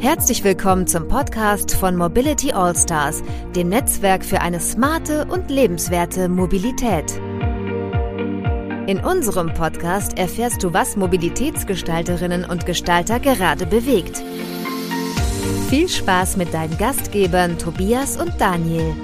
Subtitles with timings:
[0.00, 3.22] Herzlich willkommen zum Podcast von Mobility Allstars,
[3.54, 7.20] dem Netzwerk für eine smarte und lebenswerte Mobilität.
[8.86, 14.22] In unserem Podcast erfährst du, was Mobilitätsgestalterinnen und Gestalter gerade bewegt.
[15.68, 18.94] Viel Spaß mit deinen Gastgebern Tobias und Daniel.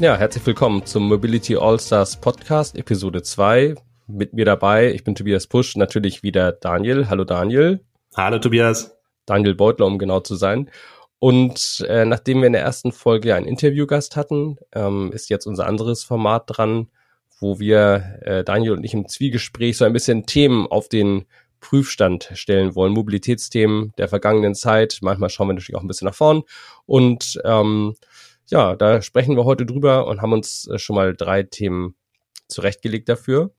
[0.00, 3.74] Ja, herzlich willkommen zum Mobility Allstars Podcast, Episode 2
[4.12, 4.92] mit mir dabei.
[4.92, 7.08] Ich bin Tobias Pusch, natürlich wieder Daniel.
[7.08, 7.80] Hallo Daniel.
[8.16, 8.96] Hallo Tobias.
[9.26, 10.70] Daniel Beutler, um genau zu sein.
[11.18, 15.66] Und äh, nachdem wir in der ersten Folge einen Interviewgast hatten, ähm, ist jetzt unser
[15.66, 16.88] anderes Format dran,
[17.38, 21.26] wo wir äh, Daniel und ich im Zwiegespräch so ein bisschen Themen auf den
[21.60, 24.98] Prüfstand stellen wollen, Mobilitätsthemen der vergangenen Zeit.
[25.02, 26.42] Manchmal schauen wir natürlich auch ein bisschen nach vorn.
[26.86, 27.94] Und ähm,
[28.48, 31.94] ja, da sprechen wir heute drüber und haben uns äh, schon mal drei Themen
[32.48, 33.52] zurechtgelegt dafür.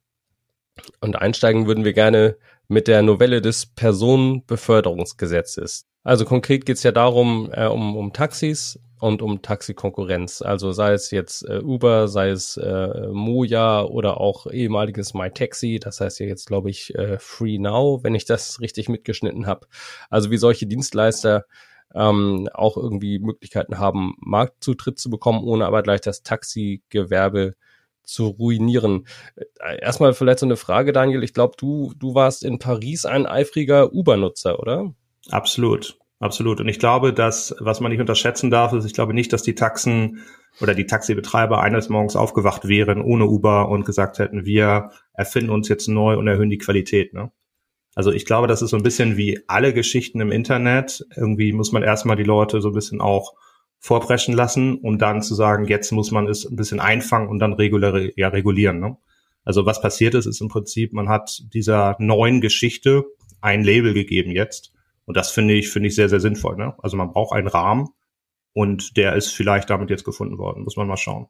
[0.99, 5.87] Und einsteigen würden wir gerne mit der Novelle des Personenbeförderungsgesetzes.
[6.03, 10.41] Also konkret geht es ja darum, äh, um, um Taxis und um Taxikonkurrenz.
[10.41, 15.99] Also sei es jetzt äh, Uber, sei es äh, Moja oder auch ehemaliges MyTaxi, das
[15.99, 19.67] heißt ja jetzt, glaube ich, äh, Free Now, wenn ich das richtig mitgeschnitten habe.
[20.09, 21.45] Also wie solche Dienstleister
[21.93, 27.55] ähm, auch irgendwie Möglichkeiten haben, Marktzutritt zu bekommen, ohne aber gleich das Taxigewerbe
[28.03, 29.07] zu ruinieren.
[29.35, 31.23] Äh, erstmal vielleicht so eine Frage, Daniel.
[31.23, 34.93] Ich glaube, du, du warst in Paris ein eifriger Uber-Nutzer, oder?
[35.29, 35.97] Absolut.
[36.19, 36.59] Absolut.
[36.61, 39.55] Und ich glaube, dass, was man nicht unterschätzen darf, ist, ich glaube nicht, dass die
[39.55, 40.19] Taxen
[40.59, 45.67] oder die Taxibetreiber eines Morgens aufgewacht wären ohne Uber und gesagt hätten, wir erfinden uns
[45.67, 47.13] jetzt neu und erhöhen die Qualität.
[47.13, 47.31] Ne?
[47.95, 51.05] Also ich glaube, das ist so ein bisschen wie alle Geschichten im Internet.
[51.15, 53.33] Irgendwie muss man erstmal die Leute so ein bisschen auch
[53.81, 57.53] vorpreschen lassen, um dann zu sagen, jetzt muss man es ein bisschen einfangen und dann
[57.53, 58.79] regulär, ja, regulieren.
[58.79, 58.95] Ne?
[59.43, 63.03] Also was passiert ist, ist im Prinzip, man hat dieser neuen Geschichte
[63.41, 64.71] ein Label gegeben jetzt.
[65.05, 66.57] Und das finde ich, finde ich sehr, sehr sinnvoll.
[66.57, 66.75] Ne?
[66.77, 67.89] Also man braucht einen Rahmen
[68.53, 70.63] und der ist vielleicht damit jetzt gefunden worden.
[70.63, 71.27] Muss man mal schauen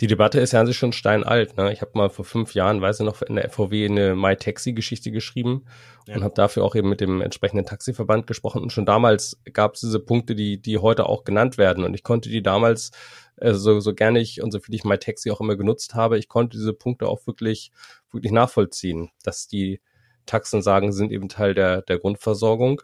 [0.00, 1.56] die Debatte ist ja an sich schon steinalt.
[1.56, 1.72] Ne?
[1.72, 5.64] Ich habe mal vor fünf Jahren, weiß ich noch, in der FVW eine MyTaxi-Geschichte geschrieben
[6.06, 6.16] ja.
[6.16, 8.62] und habe dafür auch eben mit dem entsprechenden Taxiverband gesprochen.
[8.62, 11.84] Und schon damals gab es diese Punkte, die, die heute auch genannt werden.
[11.84, 12.90] Und ich konnte die damals,
[13.36, 16.28] äh, so, so gerne ich und so viel ich MyTaxi auch immer genutzt habe, ich
[16.28, 17.70] konnte diese Punkte auch wirklich,
[18.10, 19.80] wirklich nachvollziehen, dass die
[20.26, 22.82] Taxen sagen, sind eben Teil der, der Grundversorgung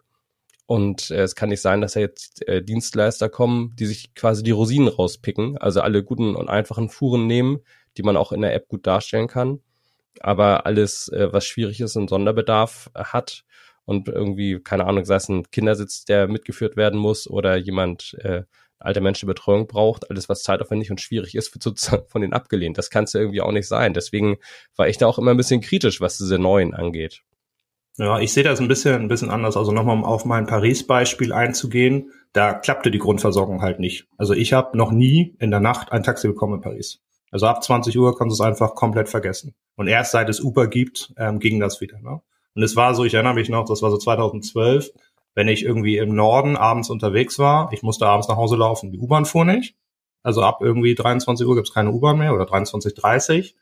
[0.68, 4.42] und äh, es kann nicht sein, dass da jetzt äh, Dienstleister kommen, die sich quasi
[4.42, 7.60] die Rosinen rauspicken, also alle guten und einfachen Fuhren nehmen,
[7.96, 9.60] die man auch in der App gut darstellen kann.
[10.20, 13.44] Aber alles, äh, was schwierig ist und Sonderbedarf hat
[13.86, 18.42] und irgendwie, keine Ahnung, sei es ein Kindersitz, der mitgeführt werden muss oder jemand äh,
[18.78, 22.76] alte Menschen Betreuung braucht, alles was zeitaufwendig und schwierig ist, wird sozusagen von denen abgelehnt.
[22.76, 23.94] Das kann es ja irgendwie auch nicht sein.
[23.94, 24.36] Deswegen
[24.76, 27.22] war ich da auch immer ein bisschen kritisch, was diese neuen angeht.
[27.98, 29.56] Ja, ich sehe das ein bisschen, ein bisschen anders.
[29.56, 34.06] Also nochmal, um auf mein Paris-Beispiel einzugehen, da klappte die Grundversorgung halt nicht.
[34.16, 37.00] Also ich habe noch nie in der Nacht ein Taxi bekommen in Paris.
[37.32, 39.54] Also ab 20 Uhr kannst du es einfach komplett vergessen.
[39.74, 41.98] Und erst seit es Uber gibt, ähm, ging das wieder.
[41.98, 42.20] Ne?
[42.54, 44.92] Und es war so, ich erinnere mich noch, das war so 2012,
[45.34, 48.92] wenn ich irgendwie im Norden abends unterwegs war, ich musste abends nach Hause laufen.
[48.92, 49.74] Die U-Bahn fuhr nicht.
[50.22, 53.54] Also ab irgendwie 23 Uhr gibt's keine U-Bahn mehr oder 23.30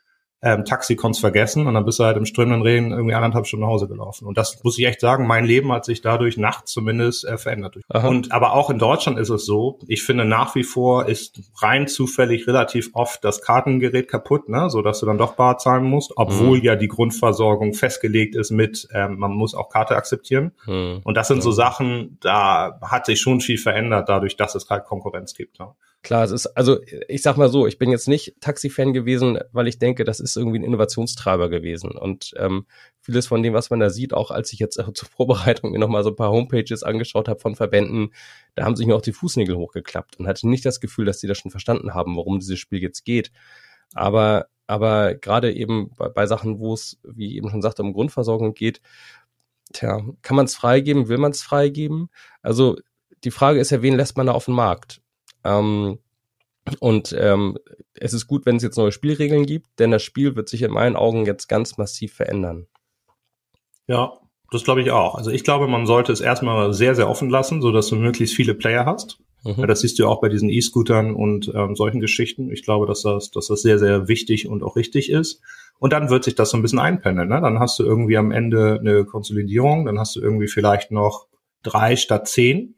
[0.42, 3.64] ähm, Taxi konntest vergessen und dann bist du halt im strömenden Regen irgendwie anderthalb Stunden
[3.64, 4.26] nach Hause gelaufen.
[4.26, 7.78] Und das muss ich echt sagen, mein Leben hat sich dadurch nachts zumindest äh, verändert.
[7.88, 8.06] Aha.
[8.06, 11.88] Und aber auch in Deutschland ist es so, ich finde nach wie vor ist rein
[11.88, 16.12] zufällig relativ oft das Kartengerät kaputt, ne, so dass du dann doch bar zahlen musst,
[16.16, 16.64] obwohl mhm.
[16.64, 20.52] ja die Grundversorgung festgelegt ist mit, ähm, man muss auch Karte akzeptieren.
[20.66, 21.00] Mhm.
[21.02, 24.84] Und das sind so Sachen, da hat sich schon viel verändert dadurch, dass es halt
[24.84, 25.58] Konkurrenz gibt.
[25.58, 25.68] Ne?
[26.06, 26.78] Klar, es ist, also
[27.08, 30.36] ich sag mal so, ich bin jetzt nicht Taxi-Fan gewesen, weil ich denke, das ist
[30.36, 31.90] irgendwie ein Innovationstreiber gewesen.
[31.90, 32.66] Und ähm,
[33.00, 36.04] vieles von dem, was man da sieht, auch als ich jetzt zur Vorbereitung mir nochmal
[36.04, 38.14] so ein paar Homepages angeschaut habe von Verbänden,
[38.54, 41.26] da haben sich mir auch die Fußnägel hochgeklappt und hatte nicht das Gefühl, dass die
[41.26, 43.32] das schon verstanden haben, worum dieses Spiel jetzt geht.
[43.92, 48.54] Aber, aber gerade eben bei, bei Sachen, wo es, wie eben schon sagte, um Grundversorgung
[48.54, 48.80] geht,
[49.72, 52.10] tja, kann man es freigeben, will man es freigeben?
[52.42, 52.76] Also
[53.24, 55.02] die Frage ist ja, wen lässt man da auf den Markt?
[55.46, 55.98] Ähm,
[56.80, 57.56] und ähm,
[57.94, 60.72] es ist gut, wenn es jetzt neue Spielregeln gibt, denn das Spiel wird sich in
[60.72, 62.66] meinen Augen jetzt ganz massiv verändern.
[63.86, 64.14] Ja,
[64.50, 65.14] das glaube ich auch.
[65.14, 68.34] Also ich glaube, man sollte es erstmal sehr, sehr offen lassen, so dass du möglichst
[68.34, 69.18] viele Player hast.
[69.44, 69.54] Mhm.
[69.58, 72.50] Ja, das siehst du ja auch bei diesen E-Scootern und ähm, solchen Geschichten.
[72.50, 75.40] Ich glaube, dass das, dass das sehr, sehr wichtig und auch richtig ist.
[75.78, 77.28] Und dann wird sich das so ein bisschen einpendeln.
[77.28, 77.40] Ne?
[77.40, 81.26] Dann hast du irgendwie am Ende eine Konsolidierung, dann hast du irgendwie vielleicht noch
[81.62, 82.76] drei statt zehn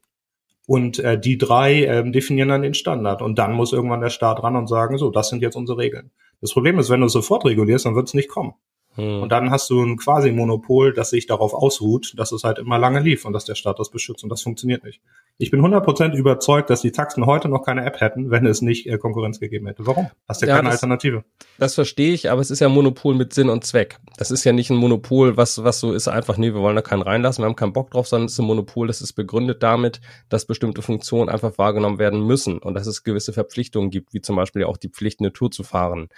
[0.69, 3.23] und äh, die drei ähm, definieren dann den Standard.
[3.23, 6.11] Und dann muss irgendwann der Staat ran und sagen, so, das sind jetzt unsere Regeln.
[6.43, 8.53] Das Problem ist, wenn du es sofort regulierst, dann wird es nicht kommen.
[8.97, 9.23] Hm.
[9.23, 12.79] Und dann hast du ein quasi Monopol, das sich darauf ausruht, dass es halt immer
[12.79, 15.01] lange lief und dass der Staat das beschützt und das funktioniert nicht.
[15.41, 18.89] Ich bin 100% überzeugt, dass die Taxen heute noch keine App hätten, wenn es nicht
[18.89, 19.87] äh, Konkurrenz gegeben hätte.
[19.87, 20.11] Warum?
[20.29, 21.23] Hast du ja, keine das, Alternative.
[21.59, 24.01] Das verstehe ich, aber es ist ja ein Monopol mit Sinn und Zweck.
[24.17, 26.83] Das ist ja nicht ein Monopol, was, was so ist einfach, nee, wir wollen da
[26.83, 29.63] keinen reinlassen, wir haben keinen Bock drauf, sondern es ist ein Monopol, das ist begründet
[29.63, 34.21] damit, dass bestimmte Funktionen einfach wahrgenommen werden müssen und dass es gewisse Verpflichtungen gibt, wie
[34.21, 36.09] zum Beispiel auch die Pflicht, eine Tour zu fahren.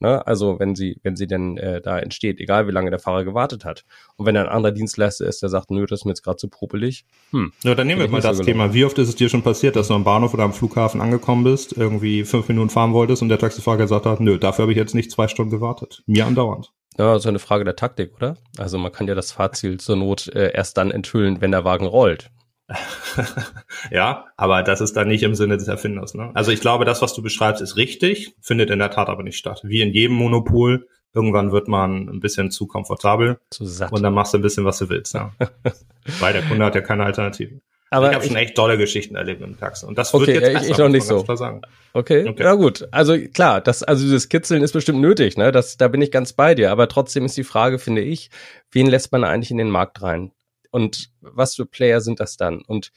[0.00, 0.26] Ne?
[0.26, 3.66] Also wenn sie, wenn sie denn äh, da entsteht, egal wie lange der Fahrer gewartet
[3.66, 3.84] hat.
[4.16, 6.48] Und wenn ein anderer Dienstleister ist, der sagt, nö, das ist mir jetzt gerade zu
[6.48, 7.04] popelig.
[7.32, 7.52] Hm.
[7.62, 8.69] Ja, dann nehmen wir mal das so Thema.
[8.72, 11.44] Wie oft ist es dir schon passiert, dass du am Bahnhof oder am Flughafen angekommen
[11.44, 14.78] bist, irgendwie fünf Minuten fahren wolltest und der Taxifahrer gesagt hat, nö, dafür habe ich
[14.78, 16.02] jetzt nicht zwei Stunden gewartet.
[16.06, 16.72] Mir andauernd.
[16.98, 18.36] Ja, so eine Frage der Taktik, oder?
[18.58, 21.86] Also man kann ja das Fahrziel zur Not äh, erst dann enthüllen, wenn der Wagen
[21.86, 22.30] rollt.
[23.90, 26.14] ja, aber das ist dann nicht im Sinne des Erfinders.
[26.14, 26.30] Ne?
[26.34, 29.38] Also ich glaube, das, was du beschreibst, ist richtig, findet in der Tat aber nicht
[29.38, 29.60] statt.
[29.64, 33.92] Wie in jedem Monopol, irgendwann wird man ein bisschen zu komfortabel zu satt.
[33.92, 35.14] und dann machst du ein bisschen, was du willst.
[35.14, 35.32] Ja.
[36.20, 37.60] Weil der Kunde hat ja keine Alternative.
[37.90, 39.84] Aber ich habe schon echt tolle Geschichten erlebt im Taxi.
[39.84, 41.24] Und das okay, wird jetzt besser, ich noch nicht so.
[41.92, 42.28] Okay.
[42.28, 42.86] okay, ja gut.
[42.92, 45.50] Also klar, das, also dieses Kitzeln ist bestimmt nötig, ne?
[45.50, 46.70] Das, da bin ich ganz bei dir.
[46.70, 48.30] Aber trotzdem ist die Frage, finde ich,
[48.70, 50.30] wen lässt man eigentlich in den Markt rein?
[50.70, 52.62] und was für Player sind das dann?
[52.62, 52.92] Und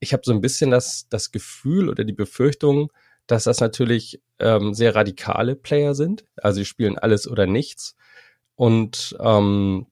[0.00, 2.92] ich habe so ein bisschen das, das Gefühl oder die Befürchtung,
[3.26, 6.24] dass das natürlich ähm, sehr radikale Player sind.
[6.36, 7.96] Also sie spielen alles oder nichts.
[8.56, 9.86] Und ähm,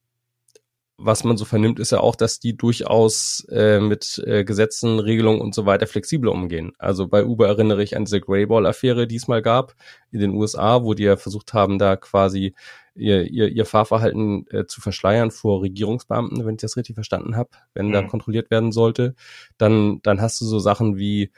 [1.03, 5.41] was man so vernimmt, ist ja auch, dass die durchaus äh, mit äh, Gesetzen, Regelungen
[5.41, 6.73] und so weiter flexibler umgehen.
[6.79, 9.75] Also bei Uber erinnere ich an diese Greyball-Affäre, die es mal gab
[10.11, 12.55] in den USA, wo die ja versucht haben, da quasi
[12.95, 17.51] ihr, ihr, ihr Fahrverhalten äh, zu verschleiern vor Regierungsbeamten, wenn ich das richtig verstanden habe,
[17.73, 17.93] wenn mhm.
[17.93, 19.15] da kontrolliert werden sollte.
[19.57, 21.33] Dann, dann hast du so Sachen wie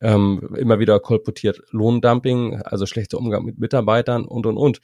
[0.00, 4.80] ähm, immer wieder kolportiert Lohndumping, also schlechter Umgang mit Mitarbeitern und und und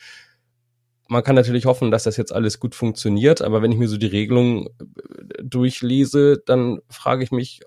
[1.13, 3.99] man kann natürlich hoffen, dass das jetzt alles gut funktioniert, aber wenn ich mir so
[3.99, 7.61] die Regelungen äh, durchlese, dann frage ich mich,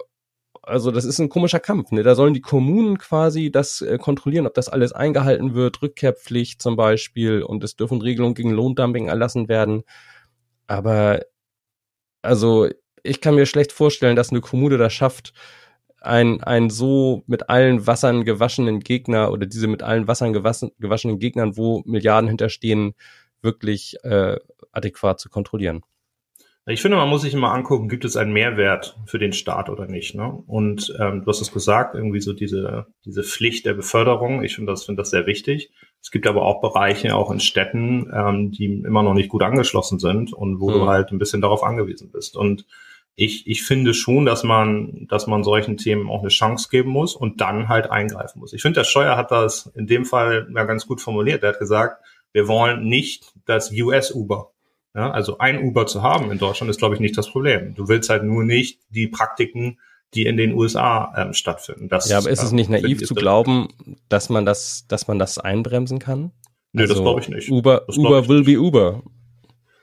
[0.63, 1.91] also das ist ein komischer Kampf.
[1.91, 2.01] Ne?
[2.01, 6.75] Da sollen die Kommunen quasi das äh, kontrollieren, ob das alles eingehalten wird, Rückkehrpflicht zum
[6.75, 9.83] Beispiel und es dürfen Regelungen gegen Lohndumping erlassen werden.
[10.67, 11.21] Aber
[12.23, 12.67] also
[13.03, 15.33] ich kann mir schlecht vorstellen, dass eine Kommune das schafft,
[16.01, 21.19] ein, ein so mit allen Wassern gewaschenen Gegner oder diese mit allen Wassern gewaschen, gewaschenen
[21.19, 22.95] Gegnern, wo Milliarden hinterstehen,
[23.45, 24.35] wirklich äh,
[24.73, 25.83] adäquat zu kontrollieren.
[26.67, 29.85] Ich finde, man muss sich immer angucken, gibt es einen Mehrwert für den Staat oder
[29.85, 30.15] nicht.
[30.15, 30.31] Ne?
[30.47, 34.43] Und ähm, du hast es gesagt, irgendwie so diese, diese Pflicht der Beförderung.
[34.43, 35.71] Ich finde das, finde das sehr wichtig.
[36.01, 39.99] Es gibt aber auch Bereiche, auch in Städten, ähm, die immer noch nicht gut angeschlossen
[39.99, 40.73] sind und wo mhm.
[40.73, 42.35] du halt ein bisschen darauf angewiesen bist.
[42.35, 42.65] Und
[43.15, 47.15] ich, ich finde schon, dass man, dass man solchen Themen auch eine Chance geben muss
[47.15, 48.53] und dann halt eingreifen muss.
[48.53, 51.43] Ich finde, der Steuer hat das in dem Fall ja ganz gut formuliert.
[51.43, 52.03] Er hat gesagt,
[52.33, 54.51] wir wollen nicht das US-Uber.
[54.95, 57.75] Ja, also ein Uber zu haben in Deutschland ist, glaube ich, nicht das Problem.
[57.75, 59.77] Du willst halt nur nicht die Praktiken,
[60.13, 61.89] die in den USA ähm, stattfinden.
[61.89, 63.67] Das, ja, aber ist es nicht äh, naiv zu glauben,
[64.07, 66.31] dass man das, dass man das einbremsen kann?
[66.71, 67.51] Nö, also das glaube ich nicht.
[67.51, 69.03] Uber, Uber will be Uber.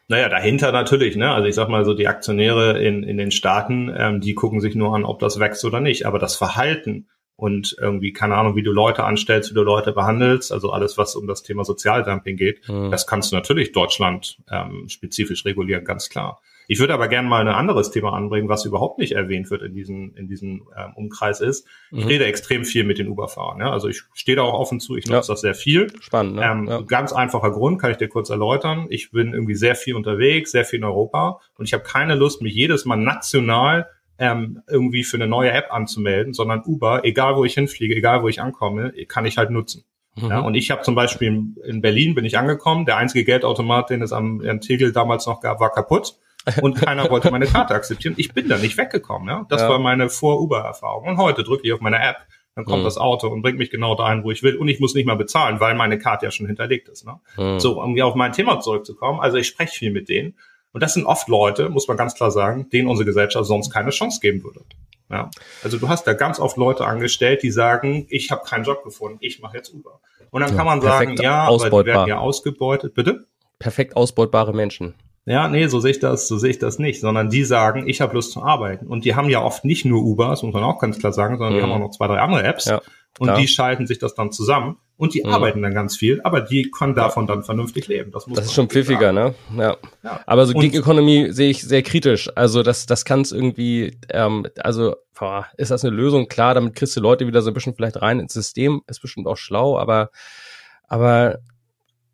[0.08, 1.30] Naja, dahinter natürlich, ne?
[1.30, 4.74] Also ich sag mal so, die Aktionäre in, in den Staaten, ähm, die gucken sich
[4.74, 6.06] nur an, ob das wächst oder nicht.
[6.06, 10.52] Aber das Verhalten und irgendwie, keine Ahnung, wie du Leute anstellst, wie du Leute behandelst,
[10.52, 12.90] also alles, was um das Thema Sozialdumping geht, mhm.
[12.90, 16.40] das kannst du natürlich Deutschland ähm, spezifisch regulieren, ganz klar.
[16.68, 19.74] Ich würde aber gerne mal ein anderes Thema anbringen, was überhaupt nicht erwähnt wird in
[19.74, 21.66] diesem in diesem ähm, Umkreis ist.
[21.90, 22.08] Ich mhm.
[22.08, 23.60] rede extrem viel mit den Uber-Fahrern.
[23.60, 23.72] Ja?
[23.72, 25.34] Also ich stehe da auch offen zu, ich nutze ja.
[25.34, 25.92] das sehr viel.
[26.00, 26.36] Spannend.
[26.36, 26.44] Ne?
[26.44, 26.80] Ähm, ja.
[26.82, 28.86] Ganz einfacher Grund, kann ich dir kurz erläutern.
[28.90, 32.42] Ich bin irgendwie sehr viel unterwegs, sehr viel in Europa und ich habe keine Lust,
[32.42, 33.88] mich jedes Mal national
[34.22, 38.28] ähm, irgendwie für eine neue App anzumelden, sondern Uber, egal wo ich hinfliege, egal wo
[38.28, 39.82] ich ankomme, kann ich halt nutzen.
[40.14, 40.28] Mhm.
[40.28, 44.00] Ja, und ich habe zum Beispiel in Berlin bin ich angekommen, der einzige Geldautomat, den
[44.00, 46.14] es am, am Tegel damals noch gab, war kaputt
[46.60, 48.14] und keiner wollte meine Karte akzeptieren.
[48.16, 49.28] Ich bin da nicht weggekommen.
[49.28, 49.44] Ja?
[49.48, 49.68] Das ja.
[49.68, 51.08] war meine Vor-Uber-Erfahrung.
[51.08, 52.18] Und heute drücke ich auf meine App,
[52.54, 52.84] dann kommt mhm.
[52.84, 54.54] das Auto und bringt mich genau dahin, wo ich will.
[54.54, 57.04] Und ich muss nicht mal bezahlen, weil meine Karte ja schon hinterlegt ist.
[57.04, 57.18] Ne?
[57.36, 57.58] Mhm.
[57.58, 59.18] So, um auf mein Thema zurückzukommen.
[59.18, 60.36] Also ich spreche viel mit denen.
[60.72, 63.90] Und das sind oft Leute, muss man ganz klar sagen, denen unsere Gesellschaft sonst keine
[63.90, 64.60] Chance geben würde.
[65.10, 65.30] Ja.
[65.62, 69.18] Also du hast da ganz oft Leute angestellt, die sagen, ich habe keinen Job gefunden,
[69.20, 70.00] ich mache jetzt Uber.
[70.30, 72.94] Und dann ja, kann man sagen, ja, aber die werden ja ausgebeutet.
[72.94, 73.26] Bitte?
[73.58, 74.94] Perfekt ausbeutbare Menschen.
[75.26, 78.00] Ja, nee, so sehe ich das, so sehe ich das nicht, sondern die sagen, ich
[78.00, 78.86] habe Lust zu arbeiten.
[78.86, 81.36] Und die haben ja oft nicht nur Uber, das muss man auch ganz klar sagen,
[81.36, 81.56] sondern mhm.
[81.58, 82.64] die haben auch noch zwei, drei andere Apps.
[82.64, 82.80] Ja,
[83.18, 85.32] und die schalten sich das dann zusammen und die mhm.
[85.32, 88.12] arbeiten dann ganz viel, aber die können davon dann vernünftig leben.
[88.12, 89.34] Das, muss das ist schon pfiffiger, ne?
[89.56, 89.76] Ja.
[90.02, 90.20] ja.
[90.26, 92.30] Aber so Gig Economy sehe ich sehr kritisch.
[92.36, 96.28] Also das, das kann es irgendwie, ähm, also boah, ist das eine Lösung?
[96.28, 99.26] Klar, damit kriegst du Leute wieder so ein bisschen vielleicht rein ins System, ist bestimmt
[99.26, 100.10] auch schlau, aber,
[100.86, 101.38] aber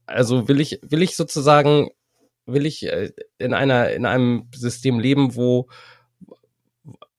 [0.06, 1.90] also will ich, will ich sozusagen
[2.48, 5.68] will ich äh, in einer, in einem System leben, wo,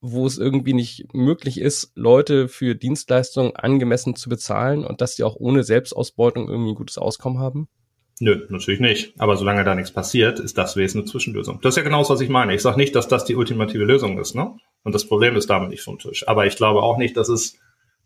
[0.01, 5.24] wo es irgendwie nicht möglich ist, Leute für Dienstleistungen angemessen zu bezahlen und dass sie
[5.24, 7.68] auch ohne Selbstausbeutung irgendwie ein gutes Auskommen haben?
[8.22, 9.13] Nö, natürlich nicht.
[9.18, 11.60] Aber solange da nichts passiert, ist das Wesen eine Zwischenlösung.
[11.62, 12.53] Das ist ja genau das, was ich meine.
[12.53, 14.56] Ich sage nicht, dass das die ultimative Lösung ist, ne?
[14.84, 16.27] Und das Problem ist damit nicht vom Tisch.
[16.27, 17.58] Aber ich glaube auch nicht, dass es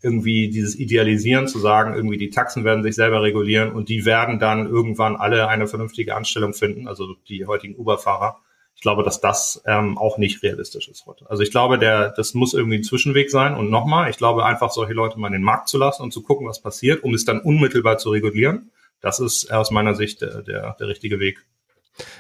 [0.04, 4.38] irgendwie dieses Idealisieren zu sagen, irgendwie die Taxen werden sich selber regulieren und die werden
[4.38, 8.38] dann irgendwann alle eine vernünftige Anstellung finden, also die heutigen Uber-Fahrer.
[8.76, 11.30] Ich glaube, dass das ähm, auch nicht realistisch ist heute.
[11.30, 13.56] Also ich glaube, der, das muss irgendwie ein Zwischenweg sein.
[13.56, 16.22] Und nochmal, ich glaube einfach, solche Leute mal in den Markt zu lassen und zu
[16.22, 18.72] gucken, was passiert, um es dann unmittelbar zu regulieren.
[19.00, 21.46] Das ist aus meiner Sicht der, der, der richtige Weg.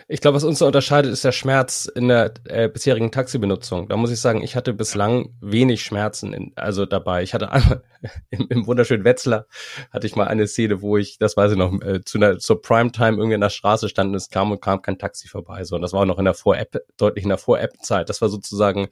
[0.07, 3.89] Ich glaube, was uns so unterscheidet, ist der Schmerz in der äh, bisherigen Taxibenutzung.
[3.89, 7.23] Da muss ich sagen, ich hatte bislang wenig Schmerzen in, also dabei.
[7.23, 7.83] Ich hatte einmal
[8.29, 9.47] im, im wunderschönen Wetzlar
[9.91, 12.61] hatte ich mal eine Szene, wo ich, das weiß ich noch, äh, zu einer, zur
[12.61, 15.63] Primetime irgendwie in der Straße stand und es kam und kam kein Taxi vorbei.
[15.63, 18.09] So, und das war auch noch in der Vor-App, deutlich in der Vor-App-Zeit.
[18.09, 18.89] Das war sozusagen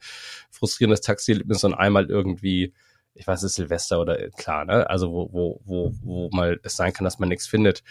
[0.50, 2.72] frustrierendes Taxi-Erlebnis und einmal irgendwie
[3.14, 4.88] ich weiß, es Silvester oder äh, klar, ne?
[4.88, 7.82] Also wo, wo, wo, wo mal es sein kann, dass man nichts findet.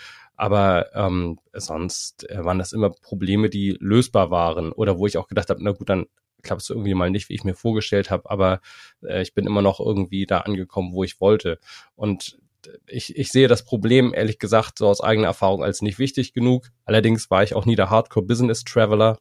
[0.41, 5.27] Aber ähm, sonst äh, waren das immer Probleme, die lösbar waren oder wo ich auch
[5.27, 6.07] gedacht habe, na gut, dann
[6.41, 8.59] klappt es irgendwie mal nicht, wie ich mir vorgestellt habe, aber
[9.03, 11.59] äh, ich bin immer noch irgendwie da angekommen, wo ich wollte.
[11.93, 12.39] Und
[12.87, 16.71] ich, ich sehe das Problem, ehrlich gesagt, so aus eigener Erfahrung als nicht wichtig genug.
[16.85, 19.19] Allerdings war ich auch nie der Hardcore-Business-Traveler.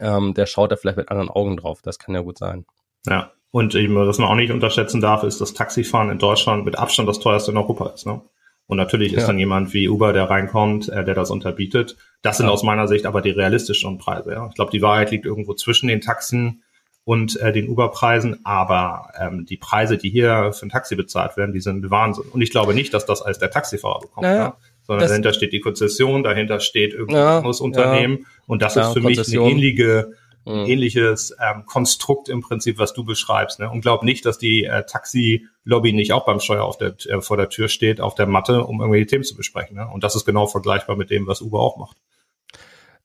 [0.00, 1.80] Ähm, der schaut da vielleicht mit anderen Augen drauf.
[1.80, 2.66] Das kann ja gut sein.
[3.06, 6.78] Ja, und eben, was man auch nicht unterschätzen darf, ist, dass Taxifahren in Deutschland mit
[6.78, 8.04] Abstand das teuerste in Europa ist.
[8.04, 8.20] Ne?
[8.68, 9.26] Und natürlich ist ja.
[9.28, 11.96] dann jemand wie Uber, der reinkommt, äh, der das unterbietet.
[12.22, 12.52] Das sind ja.
[12.52, 14.32] aus meiner Sicht aber die realistischen Preise.
[14.32, 14.48] Ja?
[14.48, 16.62] Ich glaube, die Wahrheit liegt irgendwo zwischen den Taxen
[17.04, 21.52] und äh, den Uber-Preisen, aber ähm, die Preise, die hier für ein Taxi bezahlt werden,
[21.52, 22.24] die sind Wahnsinn.
[22.32, 24.22] Und ich glaube nicht, dass das als der Taxifahrer bekommt.
[24.22, 24.56] Naja, ja?
[24.82, 28.26] Sondern dahinter steht die Konzession, dahinter steht irgendein ja, anderes Unternehmen.
[28.46, 30.12] Und das ist für mich eine ähnliche
[30.46, 30.66] mhm.
[30.66, 33.60] ähnliches ähm, Konstrukt im Prinzip, was du beschreibst.
[33.60, 33.68] Ne?
[33.68, 37.36] Und glaub nicht, dass die äh, Taxi-Lobby nicht auch beim Steuer auf der, äh, vor
[37.36, 39.76] der Tür steht, auf der Matte, um irgendwelche Themen zu besprechen.
[39.76, 39.86] Ne?
[39.86, 41.96] Und das ist genau vergleichbar mit dem, was Uber auch macht.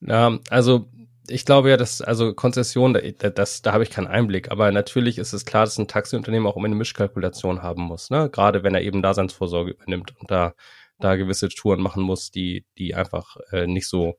[0.00, 0.86] Ja, also
[1.28, 5.18] ich glaube ja, dass also Konzession, da, das, da habe ich keinen Einblick, aber natürlich
[5.18, 8.28] ist es klar, dass ein Taxiunternehmen auch immer eine Mischkalkulation haben muss, ne?
[8.28, 10.54] Gerade wenn er eben Daseinsvorsorge übernimmt und da
[10.98, 14.18] da gewisse Touren machen muss, die die einfach äh, nicht so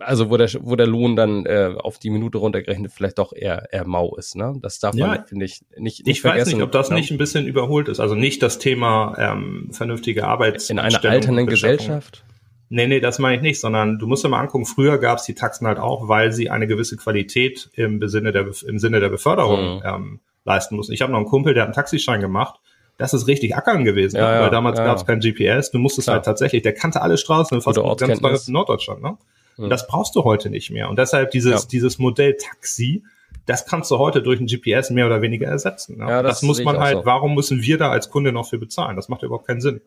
[0.00, 3.68] also wo der, wo der Lohn dann äh, auf die Minute runtergerechnet vielleicht doch eher,
[3.72, 4.36] eher mau ist.
[4.36, 4.54] Ne?
[4.60, 6.40] Das darf ja, man, finde ich, nicht, nicht ich vergessen.
[6.40, 8.00] Ich weiß nicht, ob das nicht ein bisschen überholt ist.
[8.00, 12.24] Also nicht das Thema ähm, vernünftige Arbeits In einer alternden Gesellschaft?
[12.68, 15.24] Nee, nee, das meine ich nicht, sondern du musst dir mal angucken, früher gab es
[15.24, 19.08] die Taxen halt auch, weil sie eine gewisse Qualität im Sinne der, im Sinne der
[19.08, 19.82] Beförderung mhm.
[19.84, 20.92] ähm, leisten mussten.
[20.92, 22.58] Ich habe noch einen Kumpel, der hat einen Taxischein gemacht.
[22.98, 24.40] Das ist richtig ackern gewesen, ja, ne?
[24.40, 25.70] weil damals ja, gab es kein GPS.
[25.70, 26.16] Du musstest Klar.
[26.16, 29.02] halt tatsächlich, der kannte alle Straßen, fast ganz in Norddeutschland.
[29.02, 29.18] Ne?
[29.56, 29.70] Mhm.
[29.70, 30.88] Das brauchst du heute nicht mehr.
[30.88, 31.68] Und deshalb dieses, ja.
[31.70, 33.02] dieses Modell Taxi,
[33.46, 35.98] das kannst du heute durch ein GPS mehr oder weniger ersetzen.
[36.00, 37.06] Ja, das, das muss man halt, so.
[37.06, 38.96] warum müssen wir da als Kunde noch für bezahlen?
[38.96, 39.80] Das macht überhaupt keinen Sinn.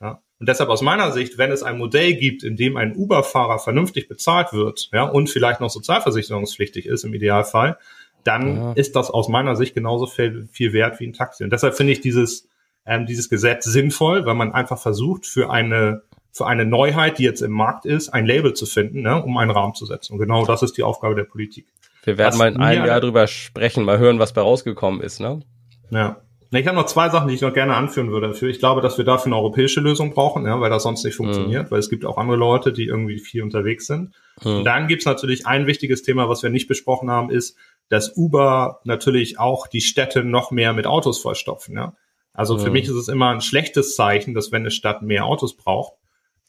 [0.00, 0.20] Ja?
[0.38, 4.08] Und deshalb aus meiner Sicht, wenn es ein Modell gibt, in dem ein Uber-Fahrer vernünftig
[4.08, 7.78] bezahlt wird, ja, und vielleicht noch sozialversicherungspflichtig ist im Idealfall,
[8.24, 8.72] dann ja.
[8.74, 11.44] ist das aus meiner Sicht genauso viel, viel wert wie ein Taxi.
[11.44, 12.48] Und deshalb finde ich dieses,
[12.86, 17.42] ähm, dieses Gesetz sinnvoll, weil man einfach versucht, für eine für eine Neuheit, die jetzt
[17.42, 20.14] im Markt ist, ein Label zu finden, ne, um einen Rahmen zu setzen.
[20.14, 21.66] Und genau das ist die Aufgabe der Politik.
[22.04, 25.20] Wir werden was mal in einem Jahr drüber sprechen, mal hören, was bei rausgekommen ist,
[25.20, 25.40] ne?
[25.90, 26.22] Ja.
[26.50, 28.48] Ich habe noch zwei Sachen, die ich noch gerne anführen würde dafür.
[28.48, 31.66] Ich glaube, dass wir dafür eine europäische Lösung brauchen, ja, weil das sonst nicht funktioniert,
[31.66, 31.70] mhm.
[31.70, 34.14] weil es gibt auch andere Leute, die irgendwie viel unterwegs sind.
[34.42, 34.56] Mhm.
[34.56, 37.58] Und dann gibt's natürlich ein wichtiges Thema, was wir nicht besprochen haben, ist,
[37.90, 41.76] dass Uber natürlich auch die Städte noch mehr mit Autos vollstopfen.
[41.76, 41.92] Ja?
[42.32, 42.60] Also mhm.
[42.60, 45.94] für mich ist es immer ein schlechtes Zeichen, dass wenn eine Stadt mehr Autos braucht,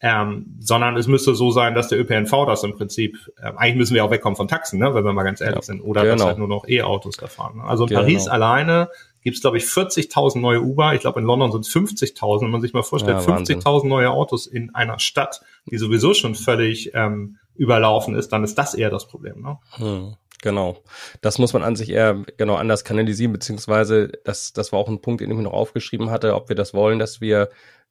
[0.01, 3.95] ähm, sondern es müsste so sein, dass der ÖPNV das im Prinzip, äh, eigentlich müssen
[3.95, 6.15] wir auch wegkommen von Taxen, ne, wenn wir mal ganz ehrlich ja, sind, oder genau.
[6.15, 7.57] dass halt nur noch E-Autos da fahren.
[7.57, 7.63] Ne?
[7.63, 8.01] Also in genau.
[8.01, 8.89] Paris alleine
[9.21, 10.93] gibt es, glaube ich, 40.000 neue Uber.
[10.93, 12.43] Ich glaube, in London sind es 50.000.
[12.43, 16.35] Wenn man sich mal vorstellt, ja, 50.000 neue Autos in einer Stadt, die sowieso schon
[16.35, 19.41] völlig ähm, überlaufen ist, dann ist das eher das Problem.
[19.41, 19.57] Ne?
[19.71, 20.15] Hm.
[20.41, 20.77] Genau.
[21.19, 25.01] Das muss man an sich eher genau anders kanalisieren, beziehungsweise das, das war auch ein
[25.01, 27.49] Punkt, den ich mir noch aufgeschrieben hatte, ob wir das wollen, dass wir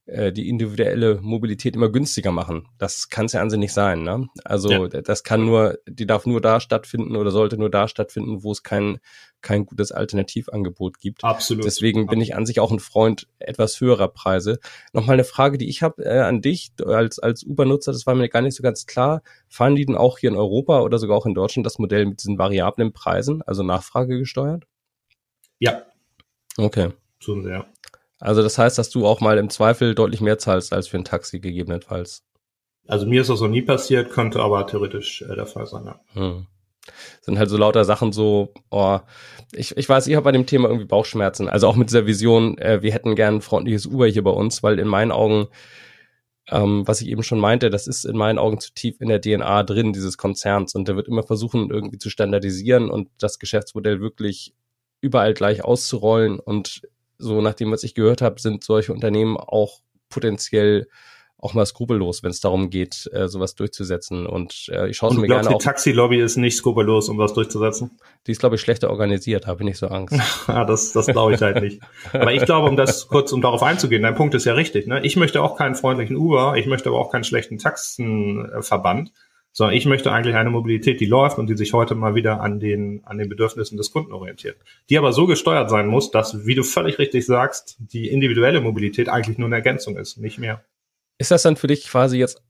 [0.09, 2.67] äh, die individuelle Mobilität immer günstiger machen.
[2.77, 4.03] Das kann es ja an sich nicht sein.
[4.03, 4.27] Ne?
[4.43, 4.87] Also ja.
[4.87, 8.63] das kann nur, die darf nur da stattfinden oder sollte nur da stattfinden, wo es
[8.63, 8.99] kein
[9.41, 11.23] kein gutes Alternativangebot gibt.
[11.23, 11.63] Absolut.
[11.63, 14.59] Deswegen bin ich an sich auch ein Freund etwas höherer Preise.
[14.91, 18.29] Nochmal eine Frage, die ich habe äh, an dich als als Uber-Nutzer, das war mir
[18.29, 19.21] gar nicht so ganz klar.
[19.47, 22.21] Fahren die denn auch hier in Europa oder sogar auch in Deutschland das Modell mit
[22.21, 24.65] diesen variablen Preisen, also Nachfrage gesteuert?
[25.59, 25.83] Ja.
[26.57, 26.89] Okay.
[27.19, 27.63] Tun sie,
[28.19, 31.05] Also das heißt, dass du auch mal im Zweifel deutlich mehr zahlst als für ein
[31.05, 32.23] Taxi gegebenenfalls.
[32.87, 35.99] Also mir ist das noch nie passiert, könnte aber theoretisch äh, der Fall sein, ja.
[36.13, 36.47] Hm.
[37.21, 38.99] Sind halt so lauter Sachen so, oh,
[39.51, 41.47] ich, ich weiß, ich habe bei dem Thema irgendwie Bauchschmerzen.
[41.47, 44.63] Also auch mit dieser Vision, äh, wir hätten gern ein freundliches Uber hier bei uns,
[44.63, 45.47] weil in meinen Augen,
[46.47, 49.21] ähm, was ich eben schon meinte, das ist in meinen Augen zu tief in der
[49.21, 50.73] DNA drin, dieses Konzerns.
[50.73, 54.55] Und der wird immer versuchen, irgendwie zu standardisieren und das Geschäftsmodell wirklich
[54.99, 56.39] überall gleich auszurollen.
[56.39, 56.81] Und
[57.19, 60.87] so nach dem, was ich gehört habe, sind solche Unternehmen auch potenziell
[61.41, 64.25] auch mal skrupellos, wenn es darum geht, äh, sowas durchzusetzen.
[64.25, 67.33] Und äh, ich schaue es mir glaubst, gerne die Taxi-Lobby ist nicht skrupellos, um was
[67.33, 67.91] durchzusetzen?
[68.27, 70.19] Die ist, glaube ich, schlechter organisiert, habe ich nicht so Angst.
[70.47, 71.81] ja, das das glaube ich halt nicht.
[72.11, 74.85] Aber ich glaube, um das kurz, um darauf einzugehen, dein Punkt ist ja richtig.
[74.85, 74.99] Ne?
[75.05, 79.13] Ich möchte auch keinen freundlichen Uber, ich möchte aber auch keinen schlechten Taxenverband,
[79.51, 82.59] sondern ich möchte eigentlich eine Mobilität, die läuft und die sich heute mal wieder an
[82.59, 84.57] den, an den Bedürfnissen des Kunden orientiert.
[84.89, 89.09] Die aber so gesteuert sein muss, dass, wie du völlig richtig sagst, die individuelle Mobilität
[89.09, 90.63] eigentlich nur eine Ergänzung ist, nicht mehr.
[91.17, 92.41] Ist das dann für dich quasi jetzt,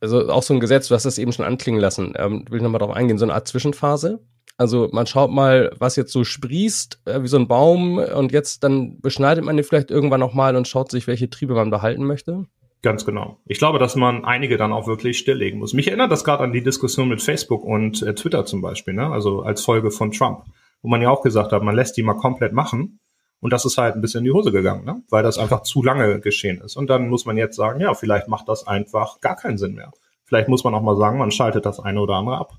[0.00, 2.62] also auch so ein Gesetz, du hast das eben schon anklingen lassen, ähm, will ich
[2.62, 4.20] nochmal darauf eingehen, so eine Art Zwischenphase?
[4.56, 8.64] Also man schaut mal, was jetzt so sprießt, äh, wie so ein Baum, und jetzt
[8.64, 12.46] dann beschneidet man den vielleicht irgendwann nochmal und schaut sich, welche Triebe man behalten möchte?
[12.82, 13.38] Ganz genau.
[13.46, 15.72] Ich glaube, dass man einige dann auch wirklich stilllegen muss.
[15.72, 19.10] Mich erinnert das gerade an die Diskussion mit Facebook und äh, Twitter zum Beispiel, ne?
[19.10, 20.44] also als Folge von Trump,
[20.82, 23.00] wo man ja auch gesagt hat, man lässt die mal komplett machen
[23.40, 25.02] und das ist halt ein bisschen in die Hose gegangen, ne?
[25.10, 26.76] weil das einfach zu lange geschehen ist.
[26.76, 29.90] Und dann muss man jetzt sagen, ja, vielleicht macht das einfach gar keinen Sinn mehr.
[30.24, 32.58] Vielleicht muss man auch mal sagen, man schaltet das eine oder andere ab.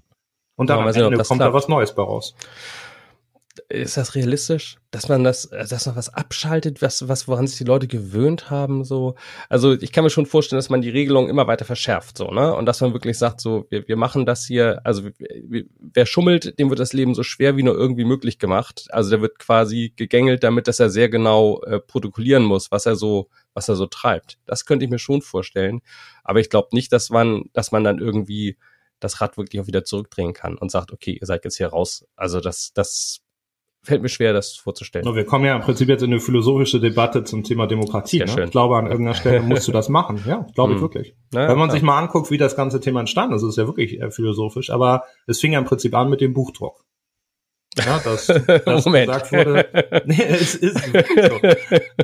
[0.56, 1.42] Und dann ja, am Ende kommt klappt.
[1.42, 2.36] da was Neues bei raus
[3.68, 7.64] ist das realistisch, dass man das, dass man was abschaltet, was, was, woran sich die
[7.64, 9.16] Leute gewöhnt haben, so?
[9.50, 12.56] Also, ich kann mir schon vorstellen, dass man die Regelung immer weiter verschärft, so, ne?
[12.56, 15.10] Und dass man wirklich sagt, so, wir, wir machen das hier, also,
[15.80, 18.88] wer schummelt, dem wird das Leben so schwer wie nur irgendwie möglich gemacht.
[18.90, 22.96] Also, der wird quasi gegängelt damit, dass er sehr genau äh, protokollieren muss, was er
[22.96, 24.38] so, was er so treibt.
[24.46, 25.82] Das könnte ich mir schon vorstellen.
[26.24, 28.58] Aber ich glaube nicht, dass man, dass man dann irgendwie
[29.00, 32.06] das Rad wirklich auch wieder zurückdrehen kann und sagt, okay, ihr seid jetzt hier raus.
[32.16, 33.22] Also das, das
[33.90, 35.14] fällt mir schwer, das vorzustellen.
[35.16, 38.20] wir kommen ja im Prinzip jetzt in eine philosophische Debatte zum Thema Demokratie.
[38.20, 38.44] Ne?
[38.46, 40.24] Ich glaube, an irgendeiner Stelle musst du das machen.
[40.26, 40.82] Ja, glaube ich hm.
[40.82, 41.16] wirklich.
[41.32, 41.76] Naja, Wenn man klar.
[41.76, 44.70] sich mal anguckt, wie das ganze Thema entstanden ist, ist ja wirklich äh, philosophisch.
[44.70, 46.86] Aber es fing ja im Prinzip an mit dem Buchdruck.
[47.78, 48.28] Ja, dass,
[48.66, 49.08] dass Moment.
[49.08, 50.02] gesagt wurde.
[50.06, 51.42] Nee, es ist so.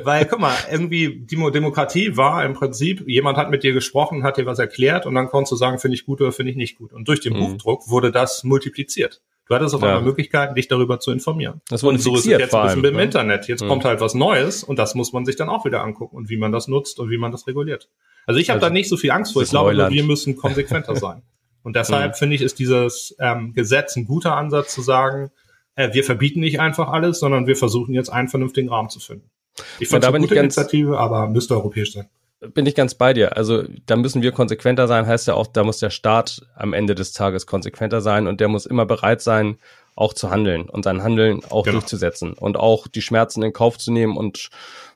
[0.04, 4.36] Weil, guck mal, irgendwie die Demokratie war im Prinzip, jemand hat mit dir gesprochen, hat
[4.36, 6.78] dir was erklärt und dann konntest du sagen, finde ich gut oder finde ich nicht
[6.78, 6.92] gut.
[6.92, 7.38] Und durch den mhm.
[7.38, 9.22] Buchdruck wurde das multipliziert.
[9.48, 11.60] Du hattest auf einmal Möglichkeiten, dich darüber zu informieren.
[11.68, 13.04] Das wurde und so ist es jetzt ein bisschen mit dem ne?
[13.04, 13.46] Internet.
[13.46, 13.68] Jetzt mhm.
[13.68, 16.36] kommt halt was Neues und das muss man sich dann auch wieder angucken und wie
[16.36, 17.88] man das nutzt und wie man das reguliert.
[18.26, 19.42] Also ich habe also, da nicht so viel Angst vor.
[19.42, 21.22] Ich glaube, nur, wir müssen konsequenter sein.
[21.62, 22.16] Und deshalb mhm.
[22.16, 25.30] finde ich, ist dieses ähm, Gesetz ein guter Ansatz zu sagen,
[25.76, 29.30] äh, wir verbieten nicht einfach alles, sondern wir versuchen jetzt einen vernünftigen Rahmen zu finden.
[29.78, 32.08] Ich finde es eine gute Initiative, aber müsste europäisch sein
[32.40, 33.36] bin ich ganz bei dir.
[33.36, 36.94] Also da müssen wir konsequenter sein, heißt ja auch, da muss der Staat am Ende
[36.94, 39.58] des Tages konsequenter sein und der muss immer bereit sein,
[39.94, 41.78] auch zu handeln und sein Handeln auch genau.
[41.78, 44.50] durchzusetzen und auch die Schmerzen in Kauf zu nehmen und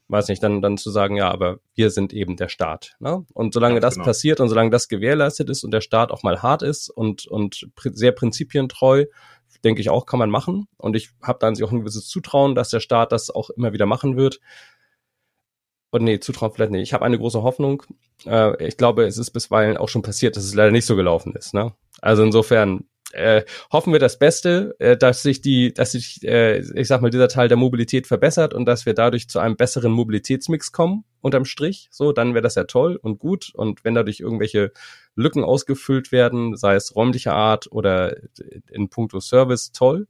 [0.09, 2.96] weiß nicht, dann, dann zu sagen, ja, aber wir sind eben der Staat.
[2.98, 3.24] Ne?
[3.33, 4.07] Und solange Ganz das genau.
[4.07, 7.68] passiert und solange das gewährleistet ist und der Staat auch mal hart ist und, und
[7.85, 9.07] sehr prinzipientreu,
[9.64, 10.66] denke ich auch, kann man machen.
[10.76, 13.50] Und ich habe da an sich auch ein gewisses Zutrauen, dass der Staat das auch
[13.50, 14.40] immer wieder machen wird.
[15.90, 16.83] Und nee, zutrauen vielleicht nicht.
[16.83, 17.83] Ich habe eine große Hoffnung.
[18.24, 21.35] Äh, ich glaube, es ist bisweilen auch schon passiert, dass es leider nicht so gelaufen
[21.35, 21.53] ist.
[21.53, 21.72] Ne?
[22.00, 26.87] Also insofern äh, hoffen wir das Beste, äh, dass sich die, dass sich, äh, ich
[26.87, 30.70] sag mal, dieser Teil der Mobilität verbessert und dass wir dadurch zu einem besseren Mobilitätsmix
[30.70, 31.88] kommen, unterm Strich.
[31.90, 33.50] So, dann wäre das ja toll und gut.
[33.55, 34.72] Und wenn dadurch irgendwelche
[35.16, 38.16] Lücken ausgefüllt werden, sei es räumlicher Art oder
[38.70, 40.07] in puncto Service, toll.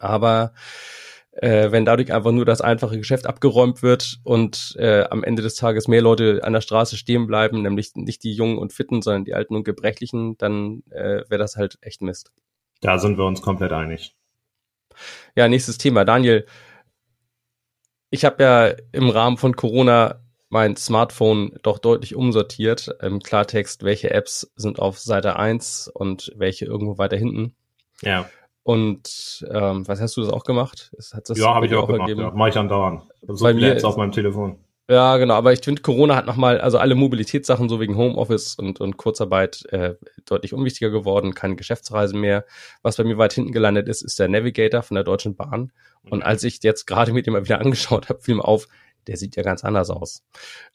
[0.00, 0.52] Aber
[1.36, 5.56] äh, wenn dadurch einfach nur das einfache Geschäft abgeräumt wird und äh, am Ende des
[5.56, 9.24] Tages mehr Leute an der Straße stehen bleiben, nämlich nicht die Jungen und Fitten, sondern
[9.24, 12.32] die Alten und Gebrechlichen, dann äh, wäre das halt echt Mist.
[12.80, 14.14] Da sind wir uns komplett einig.
[15.34, 16.04] Ja, nächstes Thema.
[16.04, 16.46] Daniel,
[18.10, 20.20] ich habe ja im Rahmen von Corona
[20.50, 22.96] mein Smartphone doch deutlich umsortiert.
[23.02, 27.56] Im Klartext, welche Apps sind auf Seite 1 und welche irgendwo weiter hinten.
[28.02, 28.30] Ja.
[28.64, 30.90] Und ähm, was hast du das auch gemacht?
[31.12, 32.08] Hat das ja, habe ich auch, gemacht.
[32.08, 33.02] Ja, Mache ich andauernd.
[33.28, 34.56] So Bei mir jetzt auf meinem Telefon.
[34.88, 35.34] Ja, genau.
[35.34, 39.66] Aber ich finde, Corona hat nochmal, also alle Mobilitätssachen so wegen Homeoffice und, und Kurzarbeit
[39.70, 39.94] äh,
[40.26, 41.34] deutlich unwichtiger geworden.
[41.34, 42.46] Keine Geschäftsreisen mehr.
[42.82, 45.70] Was bei mir weit hinten gelandet ist, ist der Navigator von der Deutschen Bahn.
[46.08, 48.66] Und als ich jetzt gerade mit dem mal wieder angeschaut habe, fiel mir auf,
[49.06, 50.22] der sieht ja ganz anders aus.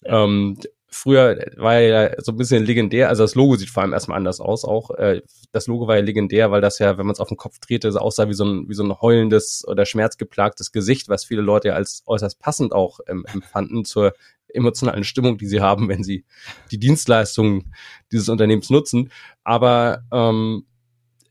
[0.04, 0.24] Ja.
[0.24, 3.94] Ähm, früher war er ja so ein bisschen legendär, also das Logo sieht vor allem
[3.94, 4.92] erstmal anders aus auch.
[4.92, 5.22] Äh,
[5.52, 7.92] das Logo war ja legendär, weil das ja, wenn man es auf den Kopf drehte,
[7.92, 11.70] so aussah wie so ein, wie so ein heulendes oder schmerzgeplagtes Gesicht, was viele Leute
[11.70, 14.14] ja als äußerst passend auch ähm, empfanden zur
[14.54, 16.26] emotionalen Stimmung, die sie haben, wenn sie
[16.72, 17.74] die Dienstleistungen
[18.12, 19.12] dieses Unternehmens nutzen.
[19.44, 20.66] Aber ähm,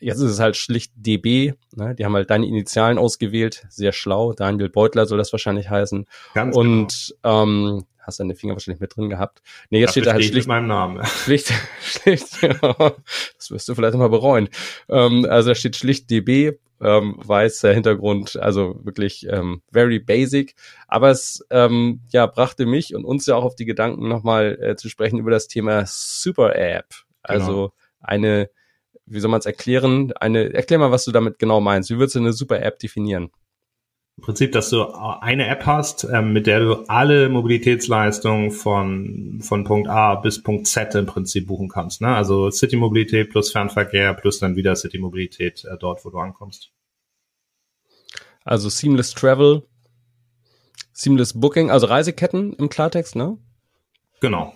[0.00, 1.54] jetzt ist es halt schlicht DB.
[1.74, 1.94] Ne?
[1.94, 4.32] Die haben halt deine Initialen ausgewählt, sehr schlau.
[4.32, 6.06] Daniel Beutler soll das wahrscheinlich heißen.
[6.34, 7.42] Ganz Und genau.
[7.42, 9.42] ähm, hast deine Finger wahrscheinlich mit drin gehabt.
[9.70, 11.04] Nee, jetzt da steht da halt schlicht mit meinem Namen.
[11.24, 12.42] Schlicht, schlicht.
[12.42, 12.58] Ja,
[13.36, 14.48] das wirst du vielleicht mal bereuen.
[14.88, 20.54] Ähm, also da steht schlicht DB ähm, weißer Hintergrund, also wirklich ähm, very basic.
[20.86, 24.76] Aber es ähm, ja brachte mich und uns ja auch auf die Gedanken nochmal äh,
[24.76, 26.94] zu sprechen über das Thema Super App.
[27.22, 27.72] Also genau.
[28.00, 28.50] eine,
[29.06, 30.12] wie soll man es erklären?
[30.12, 31.90] Eine, erklär mal, was du damit genau meinst.
[31.90, 33.30] Wie würdest du eine Super App definieren?
[34.18, 39.62] Im Prinzip, dass du eine App hast, ähm, mit der du alle Mobilitätsleistungen von, von
[39.62, 42.00] Punkt A bis Punkt Z im Prinzip buchen kannst.
[42.00, 42.08] Ne?
[42.08, 46.72] Also City-Mobilität plus Fernverkehr plus dann wieder City-Mobilität äh, dort, wo du ankommst.
[48.44, 49.62] Also Seamless Travel,
[50.92, 53.38] Seamless Booking, also Reiseketten im Klartext, ne?
[54.20, 54.52] Genau.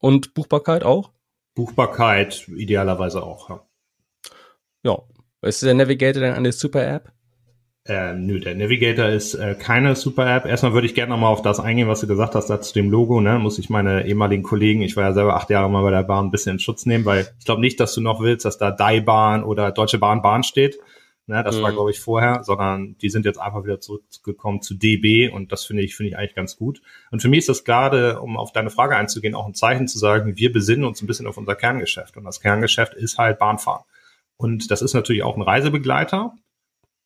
[0.00, 1.12] Und Buchbarkeit auch?
[1.54, 3.64] Buchbarkeit idealerweise auch, ja.
[4.82, 4.98] Ja.
[5.40, 7.12] Ist der Navigator denn eine Super-App?
[7.86, 10.46] Äh, nö, der Navigator ist äh, keine Super-App.
[10.46, 12.90] Erstmal würde ich gerne nochmal auf das eingehen, was du gesagt hast, da zu dem
[12.90, 13.20] Logo.
[13.20, 13.38] Ne?
[13.38, 16.26] Muss ich meine ehemaligen Kollegen, ich war ja selber acht Jahre mal bei der Bahn,
[16.26, 18.70] ein bisschen in Schutz nehmen, weil ich glaube nicht, dass du noch willst, dass da
[18.70, 20.78] Die Bahn oder Deutsche Bahn Bahn steht.
[21.26, 21.44] Ne?
[21.44, 21.62] Das mhm.
[21.62, 25.66] war, glaube ich, vorher, sondern die sind jetzt einfach wieder zurückgekommen zu DB und das
[25.66, 26.80] finde ich, finde ich eigentlich ganz gut.
[27.10, 29.98] Und für mich ist das gerade, um auf deine Frage einzugehen, auch ein Zeichen zu
[29.98, 32.16] sagen, wir besinnen uns ein bisschen auf unser Kerngeschäft.
[32.16, 33.84] Und das Kerngeschäft ist halt Bahnfahren.
[34.38, 36.34] Und das ist natürlich auch ein Reisebegleiter.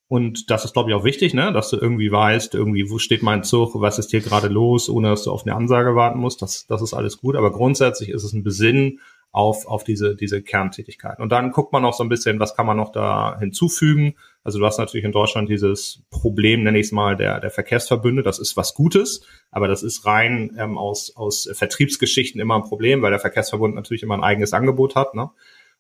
[0.09, 1.53] Und das ist, glaube ich, auch wichtig, ne?
[1.53, 5.11] dass du irgendwie weißt, irgendwie, wo steht mein Zug, was ist hier gerade los, ohne
[5.11, 6.41] dass du auf eine Ansage warten musst.
[6.41, 7.37] Das, das ist alles gut.
[7.37, 9.01] Aber grundsätzlich ist es ein Besinnen
[9.33, 11.19] auf, auf diese, diese Kerntätigkeit.
[11.19, 14.15] Und dann guckt man noch so ein bisschen, was kann man noch da hinzufügen.
[14.43, 18.23] Also du hast natürlich in Deutschland dieses Problem, nenne ich es mal, der, der Verkehrsverbünde.
[18.23, 23.03] Das ist was Gutes, aber das ist rein ähm, aus, aus Vertriebsgeschichten immer ein Problem,
[23.03, 25.15] weil der Verkehrsverbund natürlich immer ein eigenes Angebot hat.
[25.15, 25.29] Ne?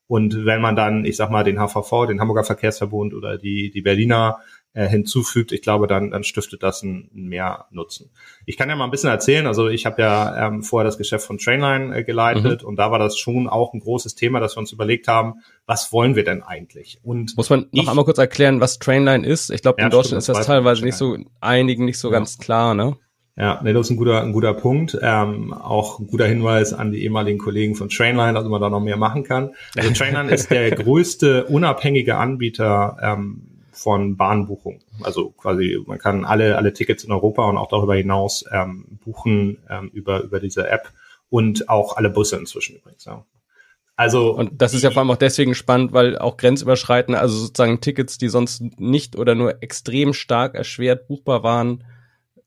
[0.09, 3.83] Und wenn man dann, ich sag mal, den HVV, den Hamburger Verkehrsverbund oder die, die
[3.83, 4.39] Berliner
[4.73, 8.11] äh, hinzufügt, ich glaube, dann, dann stiftet das einen mehr Nutzen.
[8.47, 11.27] Ich kann ja mal ein bisschen erzählen, also ich habe ja ähm, vorher das Geschäft
[11.27, 12.69] von Trainline äh, geleitet mhm.
[12.69, 15.93] und da war das schon auch ein großes Thema, dass wir uns überlegt haben, was
[15.93, 17.01] wollen wir denn eigentlich?
[17.03, 19.51] Und Muss man noch ich, einmal kurz erklären, was Trainline ist?
[19.51, 22.13] Ich glaube, in ja, Deutschland stimmt, ist das teilweise nicht so, einigen nicht so ja.
[22.13, 22.97] ganz klar, ne?
[23.39, 24.99] Ja, nee, das ist ein guter, ein guter Punkt.
[25.01, 28.81] Ähm, auch ein guter Hinweis an die ehemaligen Kollegen von Trainline, dass man da noch
[28.81, 29.55] mehr machen kann.
[29.77, 34.81] Also Trainline ist der größte unabhängige Anbieter ähm, von Bahnbuchung.
[35.03, 39.59] Also quasi, man kann alle, alle Tickets in Europa und auch darüber hinaus ähm, buchen
[39.71, 40.91] ähm, über, über diese App
[41.31, 43.05] und auch alle Busse inzwischen übrigens.
[43.05, 43.25] Ja.
[43.95, 47.81] Also und das ist ja vor allem auch deswegen spannend, weil auch grenzüberschreitende, also sozusagen
[47.81, 51.85] Tickets, die sonst nicht oder nur extrem stark erschwert buchbar waren,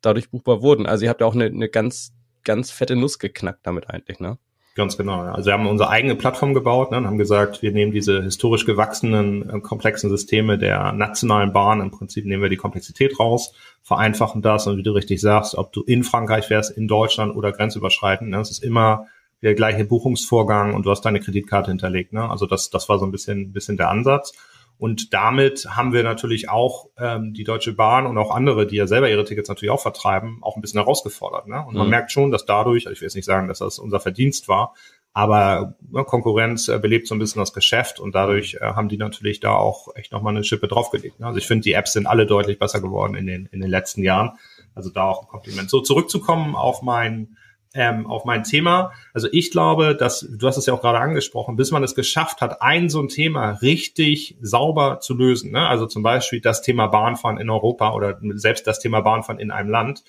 [0.02, 0.86] dadurch buchbar wurden.
[0.86, 4.38] Also ihr habt ja auch eine, eine ganz, ganz fette Nuss geknackt damit eigentlich, ne?
[4.74, 5.20] Ganz genau.
[5.20, 8.66] Also wir haben unsere eigene Plattform gebaut ne, und haben gesagt, wir nehmen diese historisch
[8.66, 14.42] gewachsenen, äh, komplexen Systeme der nationalen Bahn, im Prinzip nehmen wir die Komplexität raus, vereinfachen
[14.42, 18.30] das und wie du richtig sagst, ob du in Frankreich fährst, in Deutschland oder grenzüberschreitend,
[18.30, 19.08] ne, es ist immer
[19.42, 22.14] der gleiche Buchungsvorgang und du hast deine Kreditkarte hinterlegt.
[22.14, 22.30] Ne?
[22.30, 24.34] Also das, das war so ein bisschen, bisschen der Ansatz.
[24.82, 28.88] Und damit haben wir natürlich auch ähm, die Deutsche Bahn und auch andere, die ja
[28.88, 31.48] selber ihre Tickets natürlich auch vertreiben, auch ein bisschen herausgefordert.
[31.48, 31.64] Ne?
[31.64, 31.92] Und man mhm.
[31.92, 34.74] merkt schon, dass dadurch, also ich will jetzt nicht sagen, dass das unser Verdienst war,
[35.14, 38.98] aber ja, Konkurrenz äh, belebt so ein bisschen das Geschäft und dadurch äh, haben die
[38.98, 41.20] natürlich da auch echt nochmal eine Schippe draufgelegt.
[41.20, 41.28] Ne?
[41.28, 44.02] Also ich finde, die Apps sind alle deutlich besser geworden in den, in den letzten
[44.02, 44.32] Jahren.
[44.74, 45.70] Also da auch ein Kompliment.
[45.70, 47.38] So zurückzukommen auf mein
[47.74, 48.92] ähm, auf mein Thema.
[49.14, 52.42] Also ich glaube, dass, du hast es ja auch gerade angesprochen, bis man es geschafft
[52.42, 55.52] hat, ein so ein Thema richtig sauber zu lösen.
[55.52, 55.68] Ne?
[55.68, 59.70] Also zum Beispiel das Thema Bahnfahren in Europa oder selbst das Thema Bahnfahren in einem
[59.70, 60.04] Land,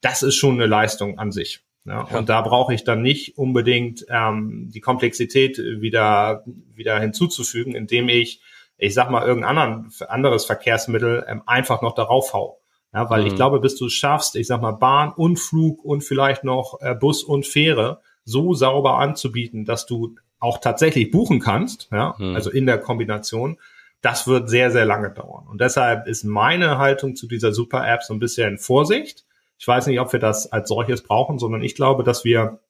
[0.00, 1.60] das ist schon eine Leistung an sich.
[1.84, 2.18] Ja, ja.
[2.18, 6.44] Und da brauche ich dann nicht unbedingt ähm, die Komplexität wieder,
[6.74, 8.42] wieder hinzuzufügen, indem ich,
[8.76, 12.57] ich sag mal, irgendein anderen, anderes Verkehrsmittel ähm, einfach noch darauf hau.
[12.92, 13.26] Ja, weil mhm.
[13.28, 16.80] ich glaube, bis du es schaffst, ich sag mal, Bahn und Flug und vielleicht noch
[16.80, 22.34] äh, Bus und Fähre so sauber anzubieten, dass du auch tatsächlich buchen kannst, ja, mhm.
[22.34, 23.58] also in der Kombination,
[24.00, 25.46] das wird sehr, sehr lange dauern.
[25.48, 29.24] Und deshalb ist meine Haltung zu dieser Super-App so ein bisschen Vorsicht.
[29.58, 32.60] Ich weiß nicht, ob wir das als solches brauchen, sondern ich glaube, dass wir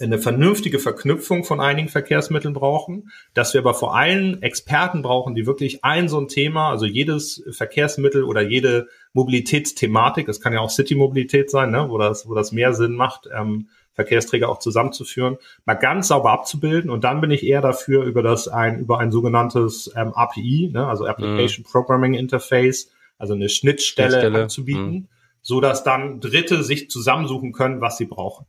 [0.00, 5.46] eine vernünftige Verknüpfung von einigen Verkehrsmitteln brauchen, dass wir aber vor allem Experten brauchen, die
[5.46, 10.70] wirklich ein so ein Thema, also jedes Verkehrsmittel oder jede Mobilitätsthematik, es kann ja auch
[10.70, 15.36] City-Mobilität sein, ne, wo das, wo das mehr Sinn macht, ähm, Verkehrsträger auch zusammenzuführen,
[15.66, 16.90] mal ganz sauber abzubilden.
[16.90, 20.86] Und dann bin ich eher dafür, über das ein, über ein sogenanntes ähm, API, ne,
[20.86, 21.70] also Application mhm.
[21.70, 24.42] Programming Interface, also eine Schnittstelle, Schnittstelle.
[24.44, 25.08] anzubieten, mhm.
[25.42, 28.46] so dass dann Dritte sich zusammensuchen können, was sie brauchen.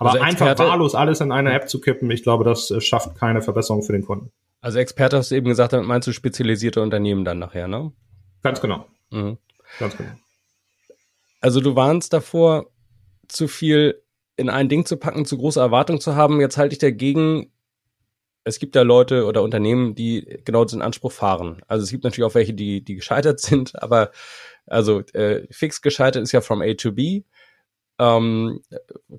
[0.00, 3.14] Aber also einfach wahllos alles in eine App zu kippen, ich glaube, das äh, schafft
[3.16, 4.32] keine Verbesserung für den Kunden.
[4.62, 7.92] Also Experte hast du eben gesagt, damit meinst du spezialisierte Unternehmen dann nachher, ne?
[8.42, 8.86] Ganz genau.
[9.10, 9.36] Mhm.
[9.78, 10.10] Ganz genau.
[11.40, 12.66] Also du warnst davor,
[13.28, 14.02] zu viel
[14.36, 16.40] in ein Ding zu packen, zu große Erwartungen zu haben.
[16.40, 17.52] Jetzt halte ich dagegen,
[18.44, 21.62] es gibt ja Leute oder Unternehmen, die genau diesen Anspruch fahren.
[21.68, 24.10] Also es gibt natürlich auch welche, die, die gescheitert sind, aber
[24.66, 27.22] also äh, fix gescheitert ist ja from A to B.
[28.00, 28.62] Ähm,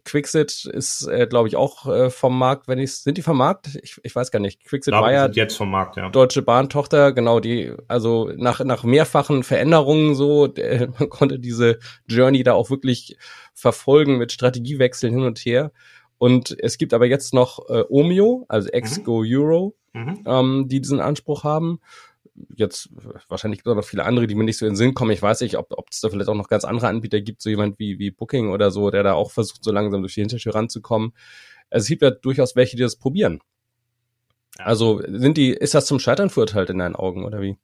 [0.06, 3.78] Quixit ist, äh, glaube ich, auch äh, vom Markt, wenn ich sind die vom Markt?
[3.84, 4.66] Ich, ich weiß gar nicht.
[4.66, 6.10] Quixit war ja jetzt vom Markt, ja.
[6.10, 12.42] Deutsche Bahn-Tochter, genau, die, also nach, nach mehrfachen Veränderungen so, äh, man konnte diese Journey
[12.42, 13.18] da auch wirklich
[13.54, 15.72] verfolgen mit Strategiewechseln hin und her.
[16.18, 19.36] Und es gibt aber jetzt noch äh, Omio, also Exgo mhm.
[19.36, 20.24] Euro, mhm.
[20.26, 21.80] Ähm, die diesen Anspruch haben
[22.56, 22.90] jetzt
[23.28, 25.12] wahrscheinlich gibt es noch viele andere, die mir nicht so in den Sinn kommen.
[25.12, 27.50] Ich weiß nicht, ob, ob es da vielleicht auch noch ganz andere Anbieter gibt, so
[27.50, 30.56] jemand wie, wie Booking oder so, der da auch versucht, so langsam durch die Hintertür
[30.56, 31.14] ranzukommen.
[31.70, 33.40] Also es gibt ja durchaus welche, die das probieren.
[34.58, 37.58] Also sind die, ist das zum Scheitern verurteilt in deinen Augen oder wie?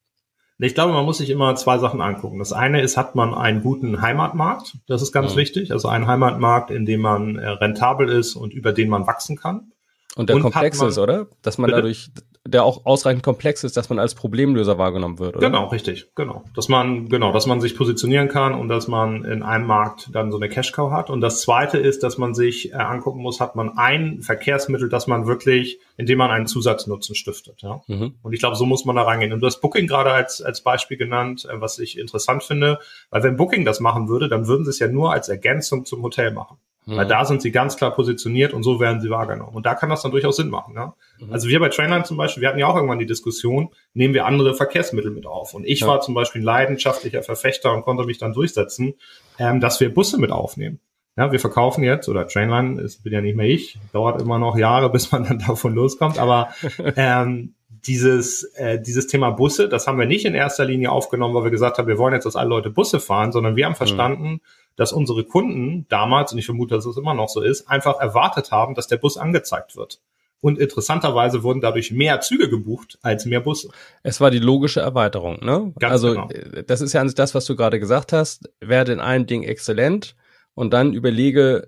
[0.59, 2.39] Ich glaube, man muss sich immer zwei Sachen angucken.
[2.39, 4.77] Das eine ist, hat man einen guten Heimatmarkt?
[4.87, 5.39] Das ist ganz mhm.
[5.39, 5.71] wichtig.
[5.71, 9.71] Also einen Heimatmarkt, in dem man äh, rentabel ist und über den man wachsen kann.
[10.15, 11.27] Und der und komplex man, ist, oder?
[11.43, 11.77] Dass man bitte?
[11.77, 12.09] dadurch,
[12.47, 15.47] der auch ausreichend komplex ist, dass man als Problemlöser wahrgenommen wird, oder?
[15.47, 16.43] Genau, richtig, genau.
[16.55, 20.31] Dass man, genau, dass man sich positionieren kann und dass man in einem Markt dann
[20.31, 21.09] so eine Cash-Cow hat.
[21.09, 25.07] Und das zweite ist, dass man sich äh, angucken muss, hat man ein Verkehrsmittel, das
[25.07, 27.81] man wirklich, indem man einen Zusatznutzen stiftet, ja.
[27.87, 28.15] Mhm.
[28.21, 29.33] Und ich glaube, so muss man da reingehen.
[29.33, 32.79] Und du hast Booking gerade als, als Beispiel genannt, äh, was ich interessant finde,
[33.09, 36.01] weil wenn Booking das machen würde, dann würden sie es ja nur als Ergänzung zum
[36.03, 36.57] Hotel machen.
[36.95, 39.53] Weil da sind sie ganz klar positioniert und so werden sie wahrgenommen.
[39.53, 40.73] Und da kann das dann durchaus Sinn machen.
[40.73, 40.93] Ja?
[41.19, 41.33] Mhm.
[41.33, 44.25] Also wir bei Trainline zum Beispiel, wir hatten ja auch irgendwann die Diskussion, nehmen wir
[44.25, 45.53] andere Verkehrsmittel mit auf.
[45.53, 45.87] Und ich ja.
[45.87, 48.93] war zum Beispiel ein leidenschaftlicher Verfechter und konnte mich dann durchsetzen,
[49.37, 50.79] ähm, dass wir Busse mit aufnehmen.
[51.17, 54.57] Ja, wir verkaufen jetzt, oder Trainline, ist bin ja nicht mehr ich, dauert immer noch
[54.57, 56.49] Jahre, bis man dann davon loskommt, aber
[56.95, 61.43] ähm, dieses, äh, dieses Thema Busse, das haben wir nicht in erster Linie aufgenommen, weil
[61.43, 63.77] wir gesagt haben, wir wollen jetzt, dass alle Leute Busse fahren, sondern wir haben mhm.
[63.77, 64.41] verstanden, mhm
[64.77, 68.51] dass unsere Kunden damals, und ich vermute, dass es immer noch so ist, einfach erwartet
[68.51, 69.99] haben, dass der Bus angezeigt wird.
[70.39, 73.69] Und interessanterweise wurden dadurch mehr Züge gebucht als mehr Busse.
[74.03, 75.73] Es war die logische Erweiterung, ne?
[75.79, 76.29] Ganz also genau.
[76.29, 78.49] Äh, das ist ja an sich das, was du gerade gesagt hast.
[78.61, 80.15] Werde in einem Ding exzellent
[80.53, 81.67] und dann überlege,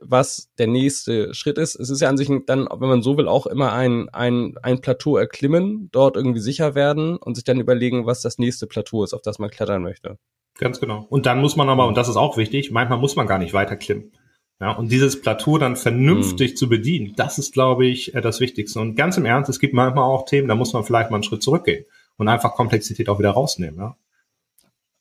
[0.00, 1.74] was der nächste Schritt ist.
[1.74, 4.80] Es ist ja an sich dann, wenn man so will, auch immer ein, ein, ein
[4.80, 9.12] Plateau erklimmen, dort irgendwie sicher werden und sich dann überlegen, was das nächste Plateau ist,
[9.12, 10.18] auf das man klettern möchte.
[10.58, 11.06] Ganz genau.
[11.10, 13.54] Und dann muss man aber, und das ist auch wichtig, manchmal muss man gar nicht
[13.54, 14.12] weiterklimmen.
[14.60, 16.56] Ja, und dieses Plateau dann vernünftig mhm.
[16.56, 18.80] zu bedienen, das ist, glaube ich, äh, das Wichtigste.
[18.80, 21.24] Und ganz im Ernst, es gibt manchmal auch Themen, da muss man vielleicht mal einen
[21.24, 21.84] Schritt zurückgehen
[22.16, 23.78] und einfach Komplexität auch wieder rausnehmen.
[23.78, 23.96] Ja.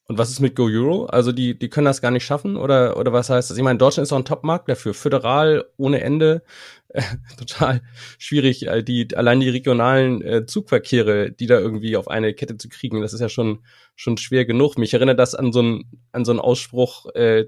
[0.07, 1.05] Und was ist mit Go Euro?
[1.05, 3.57] Also die, die können das gar nicht schaffen oder, oder was heißt das?
[3.57, 6.43] Ich meine, Deutschland ist auch ein Top-Markt dafür, föderal, ohne Ende,
[6.89, 7.01] äh,
[7.37, 7.81] total
[8.17, 12.67] schwierig, äh, die, allein die regionalen äh, Zugverkehre, die da irgendwie auf eine Kette zu
[12.67, 13.63] kriegen, das ist ja schon,
[13.95, 14.77] schon schwer genug.
[14.77, 17.45] Mich erinnert das an so einen, an so einen Ausspruch, äh,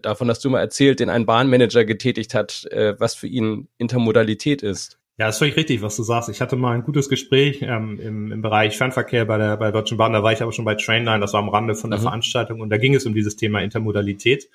[0.00, 4.62] davon hast du mal erzählt, den ein Bahnmanager getätigt hat, äh, was für ihn Intermodalität
[4.62, 4.98] ist.
[5.22, 6.28] Ja, ist völlig richtig, was du sagst.
[6.30, 9.80] Ich hatte mal ein gutes Gespräch ähm, im, im Bereich Fernverkehr bei der, bei der
[9.80, 10.12] Deutschen Bahn.
[10.12, 12.02] Da war ich aber schon bei Trainline, das war am Rande von der mhm.
[12.02, 14.50] Veranstaltung und da ging es um dieses Thema Intermodalität.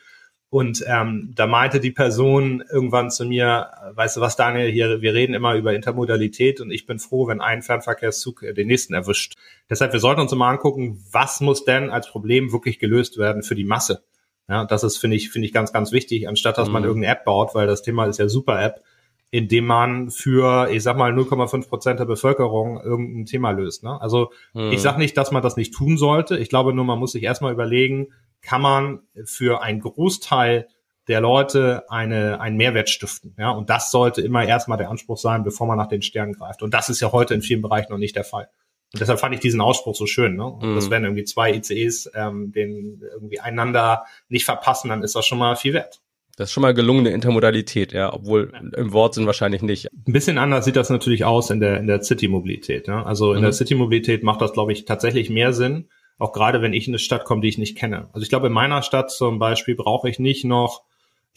[0.50, 5.14] Und ähm, da meinte die Person irgendwann zu mir, weißt du was, Daniel, hier, wir
[5.14, 9.38] reden immer über Intermodalität und ich bin froh, wenn ein Fernverkehrszug äh, den nächsten erwischt.
[9.70, 13.56] Deshalb, wir sollten uns immer angucken, was muss denn als Problem wirklich gelöst werden für
[13.56, 14.04] die Masse.
[14.50, 16.74] Ja, das ist, finde ich, finde ich ganz, ganz wichtig, anstatt dass mhm.
[16.74, 18.84] man irgendeine App baut, weil das Thema ist ja super App
[19.30, 23.84] indem man für, ich sag mal, 0,5 Prozent der Bevölkerung irgendein Thema löst.
[23.84, 24.00] Ne?
[24.02, 24.72] Also hm.
[24.72, 26.38] ich sage nicht, dass man das nicht tun sollte.
[26.38, 28.08] Ich glaube nur, man muss sich erstmal überlegen,
[28.42, 30.68] kann man für einen Großteil
[31.08, 33.36] der Leute eine, einen Mehrwert stiften.
[33.38, 33.52] Ja?
[33.52, 36.64] Und das sollte immer erstmal der Anspruch sein, bevor man nach den Sternen greift.
[36.64, 38.50] Und das ist ja heute in vielen Bereichen noch nicht der Fall.
[38.94, 40.36] Und deshalb fand ich diesen Ausspruch so schön.
[40.36, 40.58] Ne?
[40.62, 40.76] Mhm.
[40.76, 45.38] Das werden irgendwie zwei ICEs ähm, den irgendwie einander nicht verpassen, dann ist das schon
[45.38, 46.02] mal viel wert.
[46.38, 49.88] Das ist schon mal gelungene Intermodalität, ja, obwohl im Wort sind wahrscheinlich nicht.
[49.92, 52.88] Ein bisschen anders sieht das natürlich aus in der, in der City-Mobilität.
[52.88, 53.04] Ja?
[53.04, 53.46] Also in mhm.
[53.46, 57.00] der City-Mobilität macht das, glaube ich, tatsächlich mehr Sinn, auch gerade wenn ich in eine
[57.00, 58.10] Stadt komme, die ich nicht kenne.
[58.14, 60.84] Also ich glaube, in meiner Stadt zum Beispiel brauche ich nicht noch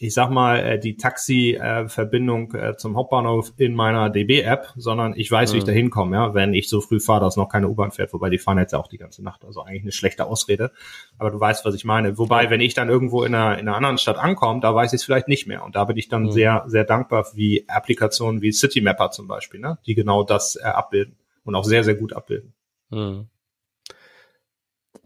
[0.01, 5.51] ich sag mal, äh, die Taxi-Verbindung äh, zum Hauptbahnhof in meiner DB-App, sondern ich weiß,
[5.51, 5.53] mhm.
[5.53, 5.67] wie ich mhm.
[5.67, 8.39] da hinkomme, ja, wenn ich so früh fahre, dass noch keine U-Bahn fährt, wobei die
[8.39, 10.71] fahren jetzt ja auch die ganze Nacht, also eigentlich eine schlechte Ausrede.
[11.19, 12.17] Aber du weißt, was ich meine.
[12.17, 15.01] Wobei, wenn ich dann irgendwo in einer, in einer anderen Stadt ankomme, da weiß ich
[15.01, 15.63] es vielleicht nicht mehr.
[15.63, 16.31] Und da bin ich dann mhm.
[16.31, 21.15] sehr, sehr dankbar, wie Applikationen wie Citymapper zum Beispiel, ne, die genau das äh, abbilden
[21.43, 22.53] und auch sehr, sehr gut abbilden.
[22.89, 23.27] Mhm.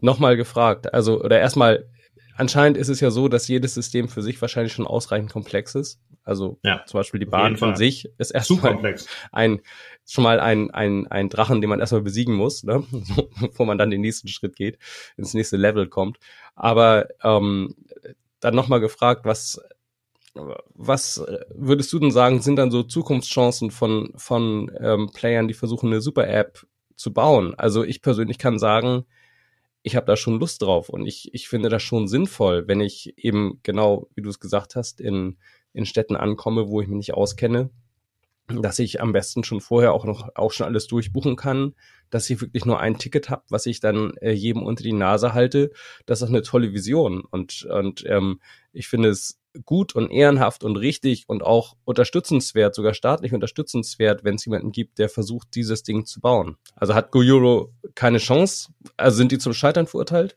[0.00, 1.86] Nochmal gefragt, also, oder erstmal,
[2.36, 6.00] anscheinend ist es ja so, dass jedes System für sich wahrscheinlich schon ausreichend komplex ist.
[6.24, 8.96] Also ja, zum Beispiel die Bahn von sich ist erstmal
[9.32, 9.60] ein
[10.08, 12.84] schon mal ein, ein, ein Drachen, den man erstmal besiegen muss, ne?
[13.40, 14.78] bevor man dann den nächsten Schritt geht,
[15.16, 16.18] ins nächste Level kommt.
[16.54, 17.74] Aber ähm,
[18.40, 19.60] dann nochmal gefragt, was
[20.74, 25.88] was würdest du denn sagen, sind dann so Zukunftschancen von, von ähm, Playern, die versuchen,
[25.88, 27.54] eine Super-App zu bauen?
[27.56, 29.06] Also ich persönlich kann sagen,
[29.86, 33.14] ich habe da schon Lust drauf und ich, ich finde das schon sinnvoll, wenn ich
[33.16, 35.36] eben genau, wie du es gesagt hast, in,
[35.72, 37.70] in Städten ankomme, wo ich mich nicht auskenne,
[38.48, 41.76] dass ich am besten schon vorher auch noch auch schon alles durchbuchen kann,
[42.10, 45.34] dass ich wirklich nur ein Ticket habe, was ich dann äh, jedem unter die Nase
[45.34, 45.70] halte.
[46.04, 48.40] Das ist eine tolle Vision und und ähm,
[48.72, 54.36] ich finde es gut und ehrenhaft und richtig und auch unterstützenswert, sogar staatlich unterstützenswert, wenn
[54.36, 56.56] es jemanden gibt, der versucht, dieses Ding zu bauen.
[56.74, 58.68] Also hat GoEuro keine Chance?
[58.96, 60.36] Also sind die zum Scheitern verurteilt?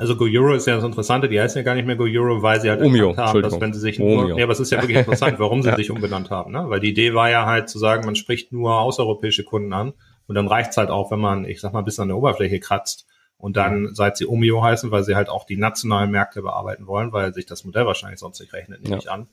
[0.00, 2.70] Also GoEuro ist ja das Interessante, die heißen ja gar nicht mehr GoEuro, weil sie
[2.70, 5.38] halt Omio, haben, dass wenn sie sich nur, ja, aber es ist ja wirklich interessant,
[5.38, 5.76] warum sie ja.
[5.76, 6.64] sich umbenannt haben, ne?
[6.68, 9.92] Weil die Idee war ja halt zu sagen, man spricht nur außereuropäische Kunden an
[10.26, 13.06] und dann reicht's halt auch, wenn man, ich sag mal, bis an der Oberfläche kratzt
[13.40, 13.94] und dann, mhm.
[13.94, 17.46] seit sie Omio heißen, weil sie halt auch die nationalen Märkte bearbeiten wollen, weil sich
[17.46, 18.98] das Modell wahrscheinlich sonst nicht rechnet, nehme ja.
[18.98, 19.28] ich an.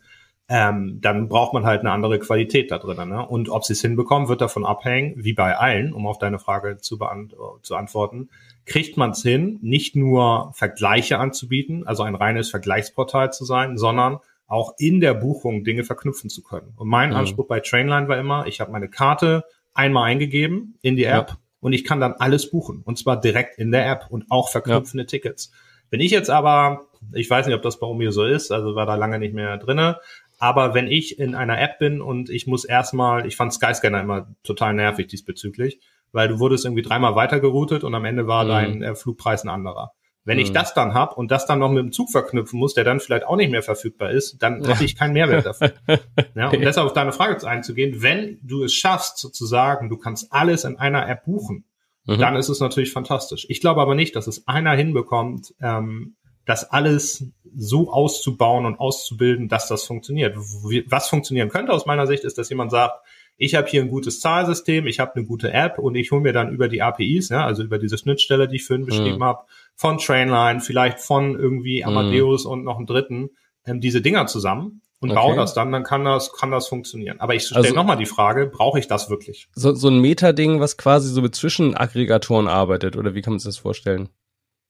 [0.50, 3.10] Ähm, dann braucht man halt eine andere Qualität da drin.
[3.10, 3.28] Ne?
[3.28, 6.78] Und ob sie es hinbekommen, wird davon abhängen, wie bei allen, um auf deine Frage
[6.78, 8.30] zu, beant zu antworten,
[8.66, 14.20] kriegt man es hin, nicht nur Vergleiche anzubieten, also ein reines Vergleichsportal zu sein, sondern
[14.48, 16.74] auch in der Buchung Dinge verknüpfen zu können.
[16.78, 17.18] Und mein mhm.
[17.18, 19.44] Anspruch bei Trainline war immer, ich habe meine Karte
[19.74, 23.58] einmal eingegeben in die App, ja und ich kann dann alles buchen und zwar direkt
[23.58, 25.08] in der App und auch verknüpfende ja.
[25.08, 25.52] Tickets.
[25.90, 28.86] Wenn ich jetzt aber, ich weiß nicht, ob das bei mir so ist, also war
[28.86, 30.00] da lange nicht mehr drinne,
[30.40, 34.28] aber wenn ich in einer App bin und ich muss erstmal, ich fand Skyscanner immer
[34.44, 35.80] total nervig diesbezüglich,
[36.12, 38.50] weil du wurdest irgendwie dreimal weitergeroutet und am Ende war mhm.
[38.50, 39.94] dein äh, Flugpreis ein anderer.
[40.28, 40.56] Wenn ich mhm.
[40.56, 43.26] das dann hab und das dann noch mit dem Zug verknüpfen muss, der dann vielleicht
[43.26, 44.76] auch nicht mehr verfügbar ist, dann ja.
[44.76, 45.72] habe ich keinen Mehrwert dafür.
[46.36, 50.66] ja, um deshalb auf deine Frage einzugehen, wenn du es schaffst, sozusagen, du kannst alles
[50.66, 51.64] in einer App buchen,
[52.04, 52.18] mhm.
[52.18, 53.46] dann ist es natürlich fantastisch.
[53.48, 59.48] Ich glaube aber nicht, dass es einer hinbekommt, ähm, das alles so auszubauen und auszubilden,
[59.48, 60.36] dass das funktioniert.
[60.36, 63.00] Was funktionieren könnte aus meiner Sicht, ist, dass jemand sagt,
[63.38, 66.34] ich habe hier ein gutes Zahlsystem, ich habe eine gute App und ich hole mir
[66.34, 69.24] dann über die APIs, ja, also über diese Schnittstelle, die ich vorhin beschrieben mhm.
[69.24, 69.44] habe,
[69.76, 71.90] von Trainline, vielleicht von irgendwie mhm.
[71.90, 72.52] Amadeus mhm.
[72.52, 73.30] und noch einen dritten,
[73.66, 75.20] ähm, diese Dinger zusammen und okay.
[75.20, 77.20] baue das dann, dann kann das, kann das funktionieren.
[77.20, 79.48] Aber ich stelle also, nochmal die Frage, brauche ich das wirklich?
[79.54, 83.50] So, so ein Meta-Ding, was quasi so mit Zwischenaggregatoren arbeitet, oder wie kann man sich
[83.50, 84.10] das vorstellen?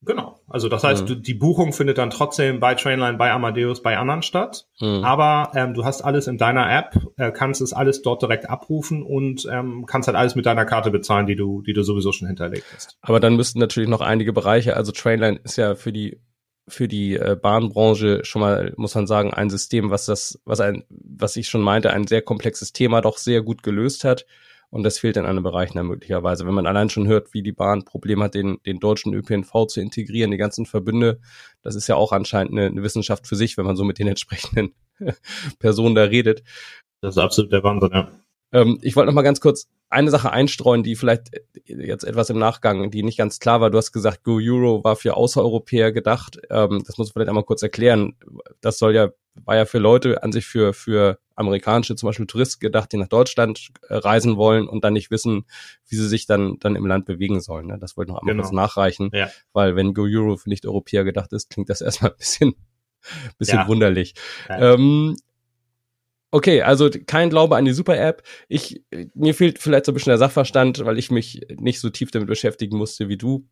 [0.02, 0.38] Genau.
[0.48, 1.06] Also das heißt, mhm.
[1.06, 4.66] du, die Buchung findet dann trotzdem bei Trainline, bei Amadeus, bei anderen statt.
[4.80, 5.04] Mhm.
[5.04, 9.02] Aber ähm, du hast alles in deiner App, äh, kannst es alles dort direkt abrufen
[9.02, 12.28] und ähm, kannst halt alles mit deiner Karte bezahlen, die du, die du sowieso schon
[12.28, 12.96] hinterlegt hast.
[13.02, 16.20] Aber dann müssten natürlich noch einige Bereiche, also Trainline ist ja für die
[16.70, 20.84] für die äh, Bahnbranche schon mal, muss man sagen, ein System, was das, was ein,
[20.90, 24.26] was ich schon meinte, ein sehr komplexes Thema doch sehr gut gelöst hat.
[24.70, 26.46] Und das fehlt in anderen Bereichen dann möglicherweise.
[26.46, 29.80] Wenn man allein schon hört, wie die Bahn Probleme hat, den, den deutschen ÖPNV zu
[29.80, 31.20] integrieren, die ganzen Verbünde,
[31.62, 34.08] das ist ja auch anscheinend eine, eine Wissenschaft für sich, wenn man so mit den
[34.08, 34.74] entsprechenden
[35.58, 36.42] Personen da redet.
[37.00, 38.10] Das ist absolut der Wahnsinn, ja.
[38.52, 41.30] Ähm, ich wollte noch mal ganz kurz eine Sache einstreuen, die vielleicht
[41.64, 43.70] jetzt etwas im Nachgang, die nicht ganz klar war.
[43.70, 46.38] Du hast gesagt, Go Euro war für Außereuropäer gedacht.
[46.50, 48.16] Ähm, das muss man vielleicht einmal kurz erklären.
[48.60, 49.10] Das soll ja,
[49.44, 53.08] war ja für Leute an sich für, für amerikanische, zum Beispiel Touristen gedacht, die nach
[53.08, 55.46] Deutschland äh, reisen wollen und dann nicht wissen,
[55.86, 57.68] wie sie sich dann, dann im Land bewegen sollen.
[57.68, 57.78] Ne?
[57.78, 58.42] Das wollte ich noch einmal genau.
[58.42, 59.10] kurz nachreichen.
[59.12, 59.30] Ja.
[59.52, 62.54] Weil wenn Go Euro für Nicht-Europäer gedacht ist, klingt das erstmal ein bisschen,
[63.38, 63.68] bisschen ja.
[63.68, 64.14] wunderlich.
[64.48, 64.74] Ja.
[64.74, 65.16] Ähm,
[66.30, 68.22] Okay, also kein Glaube an die Super-App.
[68.48, 68.82] Ich,
[69.14, 72.28] mir fehlt vielleicht so ein bisschen der Sachverstand, weil ich mich nicht so tief damit
[72.28, 73.48] beschäftigen musste wie du,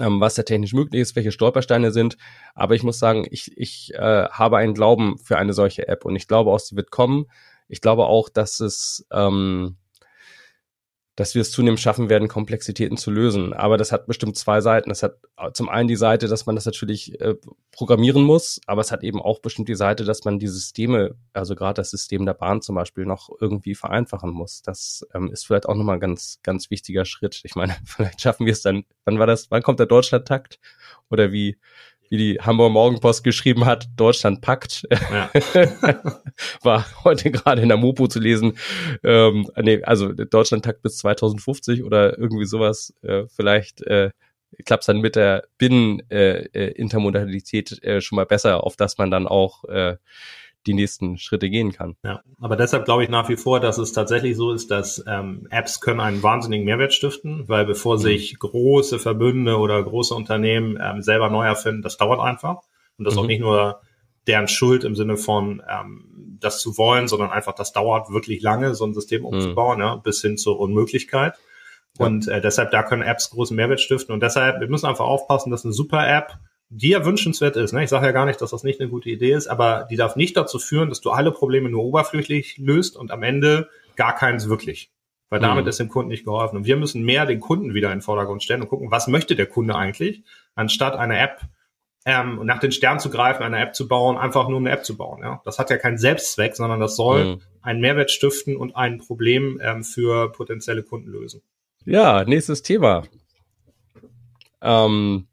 [0.00, 2.16] ähm, was da technisch möglich ist, welche Stolpersteine sind.
[2.54, 6.16] Aber ich muss sagen, ich, ich äh, habe einen Glauben für eine solche App und
[6.16, 7.26] ich glaube auch, sie wird kommen.
[7.68, 9.76] Ich glaube auch, dass es ähm,
[11.16, 13.52] dass wir es zunehmend schaffen werden, Komplexitäten zu lösen.
[13.52, 14.88] Aber das hat bestimmt zwei Seiten.
[14.88, 15.16] Das hat
[15.52, 17.34] zum einen die Seite, dass man das natürlich äh,
[17.70, 21.54] programmieren muss, aber es hat eben auch bestimmt die Seite, dass man die Systeme, also
[21.54, 24.62] gerade das System der Bahn zum Beispiel, noch irgendwie vereinfachen muss.
[24.62, 27.40] Das ähm, ist vielleicht auch nochmal ein ganz, ganz wichtiger Schritt.
[27.44, 30.58] Ich meine, vielleicht schaffen wir es dann, wann war das, wann kommt der Deutschlandtakt?
[31.10, 31.58] Oder wie,
[32.12, 34.86] wie die Hamburger Morgenpost geschrieben hat, Deutschland packt.
[34.90, 35.30] Ja.
[36.62, 38.58] War heute gerade in der Mopo zu lesen.
[39.02, 42.92] Ähm, nee, also Deutschland takt bis 2050 oder irgendwie sowas.
[43.00, 44.10] Äh, vielleicht äh,
[44.66, 49.64] klappt dann mit der Binnen-Intermodalität äh, äh, schon mal besser, auf dass man dann auch
[49.64, 49.96] äh,
[50.66, 51.96] die nächsten Schritte gehen kann.
[52.04, 55.46] Ja, aber deshalb glaube ich nach wie vor, dass es tatsächlich so ist, dass ähm,
[55.50, 58.00] Apps können einen wahnsinnigen Mehrwert stiften, weil bevor mhm.
[58.00, 62.62] sich große Verbünde oder große Unternehmen ähm, selber neu erfinden, das dauert einfach.
[62.98, 63.20] Und das mhm.
[63.20, 63.80] auch nicht nur
[64.26, 68.74] deren Schuld im Sinne von ähm, das zu wollen, sondern einfach das dauert wirklich lange,
[68.74, 69.26] so ein System hm.
[69.26, 69.82] umzubauen, mhm.
[69.82, 71.34] ja, bis hin zur Unmöglichkeit.
[71.98, 74.14] Und äh, deshalb, da können Apps großen Mehrwert stiften.
[74.14, 76.38] Und deshalb, wir müssen einfach aufpassen, dass eine super App,
[76.74, 77.84] die ja wünschenswert ist, ne?
[77.84, 80.16] ich sage ja gar nicht, dass das nicht eine gute Idee ist, aber die darf
[80.16, 84.48] nicht dazu führen, dass du alle Probleme nur oberflächlich löst und am Ende gar keins
[84.48, 84.90] wirklich.
[85.28, 85.68] Weil damit mhm.
[85.68, 86.56] ist dem Kunden nicht geholfen.
[86.56, 89.36] Und wir müssen mehr den Kunden wieder in den Vordergrund stellen und gucken, was möchte
[89.36, 90.22] der Kunde eigentlich,
[90.54, 91.40] anstatt eine App
[92.06, 94.96] ähm, nach den Sternen zu greifen, eine App zu bauen, einfach nur eine App zu
[94.96, 95.22] bauen.
[95.22, 95.42] Ja?
[95.44, 97.40] Das hat ja keinen Selbstzweck, sondern das soll mhm.
[97.60, 101.42] einen Mehrwert stiften und ein Problem ähm, für potenzielle Kunden lösen.
[101.84, 103.02] Ja, nächstes Thema.
[104.62, 105.26] Ähm,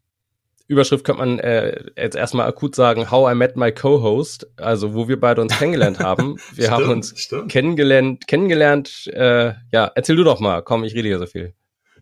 [0.70, 5.08] Überschrift könnte man äh, jetzt erstmal akut sagen, How I Met My Co-Host, also wo
[5.08, 6.36] wir beide uns kennengelernt haben.
[6.54, 7.50] Wir stimmt, haben uns stimmt.
[7.50, 11.54] kennengelernt, kennengelernt, äh, ja, erzähl du doch mal, komm, ich rede hier so viel.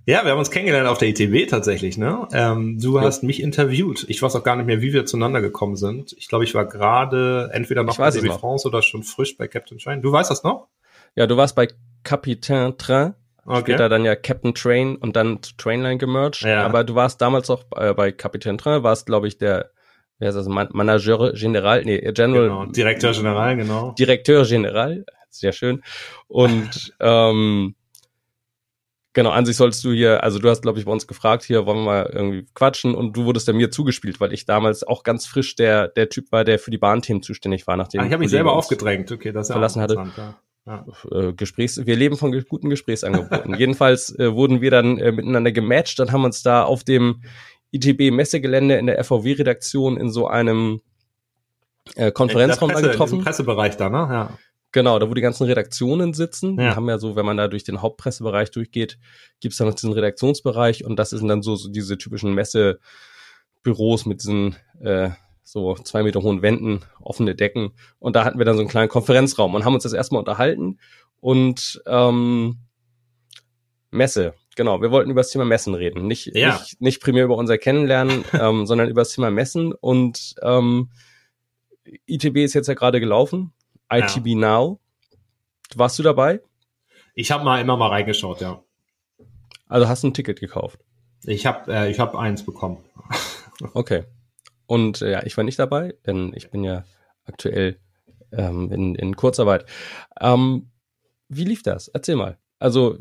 [0.04, 2.28] Ja, wir haben uns kennengelernt auf der ITB tatsächlich, ne?
[2.32, 3.02] Ähm, du ja.
[3.02, 4.04] hast mich interviewt.
[4.08, 6.14] Ich weiß auch gar nicht mehr, wie wir zueinander gekommen sind.
[6.18, 9.78] Ich glaube, ich war gerade entweder noch bei DB France oder schon frisch bei Captain
[9.78, 10.02] Train.
[10.02, 10.68] Du weißt das noch?
[11.14, 11.68] Ja, du warst bei
[12.04, 13.14] Capitaine Train.
[13.48, 13.60] Okay.
[13.60, 16.42] Später dann ja Captain Train und dann Trainline gemerged.
[16.42, 16.64] Ja.
[16.66, 19.70] Aber du warst damals auch äh, bei Capitaine Train, warst, glaube ich, der
[20.18, 22.48] wer ist das, Man Manager General, nee, General.
[22.48, 23.94] Genau, Direktor General, genau.
[23.98, 25.82] Direktor General, sehr schön.
[26.26, 27.74] Und ähm,
[29.14, 31.66] Genau, an sich sollst du hier, also du hast, glaube ich, bei uns gefragt, hier
[31.66, 35.02] wollen wir mal irgendwie quatschen und du wurdest ja mir zugespielt, weil ich damals auch
[35.02, 38.12] ganz frisch der, der Typ war, der für die Bahnthemen zuständig war, nachdem ah, ich
[38.12, 39.94] habe mich selber aufgedrängt, okay, das ist verlassen hatte.
[39.94, 40.38] Ja.
[40.68, 40.84] Ja.
[41.10, 43.54] Äh, Gesprächs, wir leben von guten Gesprächsangeboten.
[43.58, 47.22] Jedenfalls äh, wurden wir dann äh, miteinander gematcht, dann haben wir uns da auf dem
[47.72, 50.82] ITB Messegelände in der FVW Redaktion in so einem
[51.94, 53.24] äh, Konferenzraum Presse, getroffen.
[53.24, 53.96] Pressebereich da, ne?
[53.96, 54.38] Ja.
[54.72, 56.58] Genau, da wo die ganzen Redaktionen sitzen.
[56.58, 56.70] Ja.
[56.70, 58.98] Die haben ja so, wenn man da durch den Hauptpressebereich durchgeht,
[59.40, 64.20] gibt's dann noch diesen Redaktionsbereich und das sind dann so, so diese typischen Messebüros mit
[64.20, 65.10] diesen äh,
[65.50, 67.72] so zwei Meter hohen Wänden, offene Decken.
[67.98, 70.78] Und da hatten wir dann so einen kleinen Konferenzraum und haben uns das erstmal unterhalten.
[71.20, 72.58] Und ähm,
[73.90, 76.06] Messe, genau, wir wollten über das Thema Messen reden.
[76.06, 76.52] Nicht, ja.
[76.52, 79.72] nicht, nicht primär über unser Kennenlernen, ähm, sondern über das Thema Messen.
[79.72, 80.90] Und ähm,
[82.06, 83.54] ITB ist jetzt ja gerade gelaufen.
[83.90, 84.36] ITB ja.
[84.36, 84.80] Now.
[85.74, 86.42] Warst du dabei?
[87.14, 88.62] Ich habe mal immer mal reingeschaut, ja.
[89.66, 90.80] Also hast du ein Ticket gekauft?
[91.24, 92.84] Ich habe äh, ich hab eins bekommen.
[93.72, 94.04] okay.
[94.68, 96.84] Und äh, ja, ich war nicht dabei, denn ich bin ja
[97.24, 97.80] aktuell
[98.32, 99.64] ähm, in, in Kurzarbeit.
[100.20, 100.70] Ähm,
[101.30, 101.88] wie lief das?
[101.88, 102.36] Erzähl mal.
[102.58, 102.98] Also,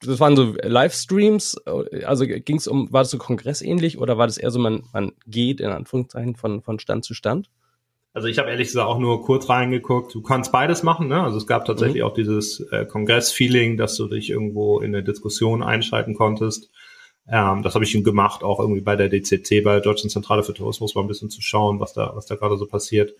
[0.00, 1.56] das waren so Livestreams,
[2.04, 5.12] also ging es um, war das so kongressähnlich oder war das eher so, man, man
[5.26, 7.50] geht in Anführungszeichen von, von Stand zu Stand?
[8.14, 10.14] Also ich habe ehrlich gesagt auch nur kurz reingeguckt.
[10.14, 11.08] Du kannst beides machen.
[11.08, 11.22] Ne?
[11.22, 12.08] Also es gab tatsächlich mhm.
[12.08, 16.70] auch dieses äh, Kongress-Feeling, dass du dich irgendwo in eine Diskussion einschalten konntest.
[17.28, 20.54] Ähm, das habe ich gemacht, auch irgendwie bei der DCT, bei der Deutschen Zentrale für
[20.54, 23.14] Tourismus, mal ein bisschen zu schauen, was da, was da gerade so passiert.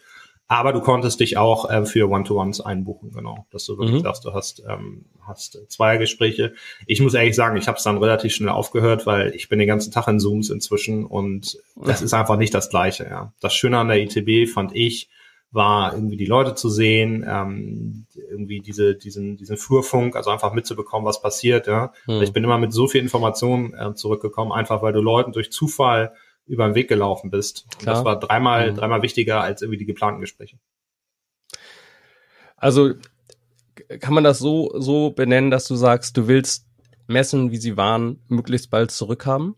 [0.49, 3.47] Aber du konntest dich auch äh, für One-to-Ones einbuchen, genau.
[3.51, 4.05] Dass du wirklich mhm.
[4.05, 6.55] sagst, du hast, ähm, hast Zweiergespräche.
[6.87, 9.67] Ich muss ehrlich sagen, ich habe es dann relativ schnell aufgehört, weil ich bin den
[9.67, 13.33] ganzen Tag in Zooms inzwischen und das ist einfach nicht das Gleiche, ja.
[13.41, 15.09] Das Schöne an der ITB fand ich,
[15.51, 21.07] war irgendwie die Leute zu sehen, ähm, irgendwie diese, diesen, diesen Flurfunk, also einfach mitzubekommen,
[21.07, 21.93] was passiert, ja.
[22.07, 22.23] Mhm.
[22.23, 26.13] Ich bin immer mit so viel Informationen äh, zurückgekommen, einfach weil du Leuten durch Zufall
[26.47, 27.67] über den Weg gelaufen bist.
[27.79, 28.77] Und das war dreimal, mhm.
[28.77, 30.59] dreimal wichtiger als irgendwie die geplanten Gespräche.
[32.57, 32.95] Also
[34.01, 36.67] kann man das so, so benennen, dass du sagst, du willst
[37.07, 39.55] Messen, wie sie waren, möglichst bald zurückhaben?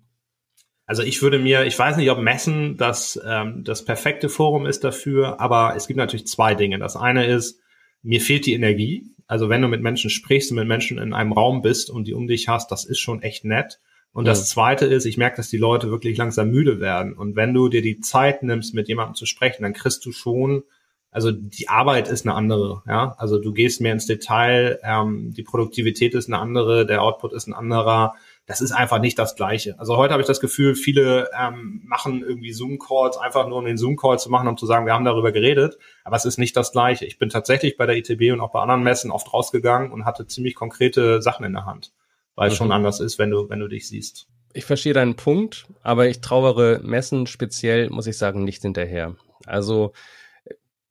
[0.88, 4.84] Also ich würde mir, ich weiß nicht, ob Messen das, ähm, das perfekte Forum ist
[4.84, 6.78] dafür, aber es gibt natürlich zwei Dinge.
[6.78, 7.60] Das eine ist,
[8.02, 9.04] mir fehlt die Energie.
[9.26, 12.14] Also wenn du mit Menschen sprichst und mit Menschen in einem Raum bist und die
[12.14, 13.80] um dich hast, das ist schon echt nett.
[14.14, 14.32] Und ja.
[14.32, 17.12] das zweite ist, ich merke, dass die Leute wirklich langsam müde werden.
[17.12, 20.62] Und wenn du dir die Zeit nimmst, mit jemandem zu sprechen, dann kriegst du schon,
[21.10, 23.14] also die Arbeit ist eine andere, ja.
[23.18, 27.46] Also du gehst mehr ins Detail, ähm, die Produktivität ist eine andere, der Output ist
[27.46, 28.14] ein anderer.
[28.48, 29.78] Das ist einfach nicht das Gleiche.
[29.78, 33.78] Also heute habe ich das Gefühl, viele ähm, machen irgendwie Zoom-Calls, einfach nur um den
[33.78, 36.72] Zoom-Call zu machen, um zu sagen, wir haben darüber geredet, aber es ist nicht das
[36.72, 37.04] Gleiche.
[37.04, 40.26] Ich bin tatsächlich bei der ITB und auch bei anderen Messen oft rausgegangen und hatte
[40.26, 41.92] ziemlich konkrete Sachen in der Hand
[42.38, 42.58] weil es mhm.
[42.58, 44.28] schon anders ist, wenn du, wenn du dich siehst.
[44.52, 49.16] Ich verstehe deinen Punkt, aber ich trauere Messen speziell, muss ich sagen, nicht hinterher.
[49.44, 49.92] Also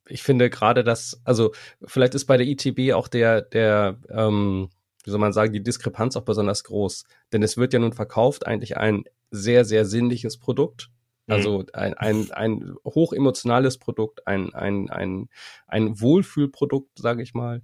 [0.10, 1.54] ich finde gerade das, also
[1.86, 4.70] vielleicht ist bei der ITB auch der, der, ähm,
[5.08, 7.06] wie soll man sagen, die Diskrepanz auch besonders groß.
[7.32, 10.90] Denn es wird ja nun verkauft eigentlich ein sehr, sehr sinnliches Produkt.
[11.28, 11.34] Mhm.
[11.34, 15.30] Also ein, ein, ein hochemotionales Produkt, ein, ein, ein,
[15.66, 17.62] ein Wohlfühlprodukt, sage ich mal.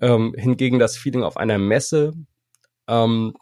[0.00, 2.14] Ähm, hingegen das Feeling auf einer Messe
[2.88, 3.34] ähm,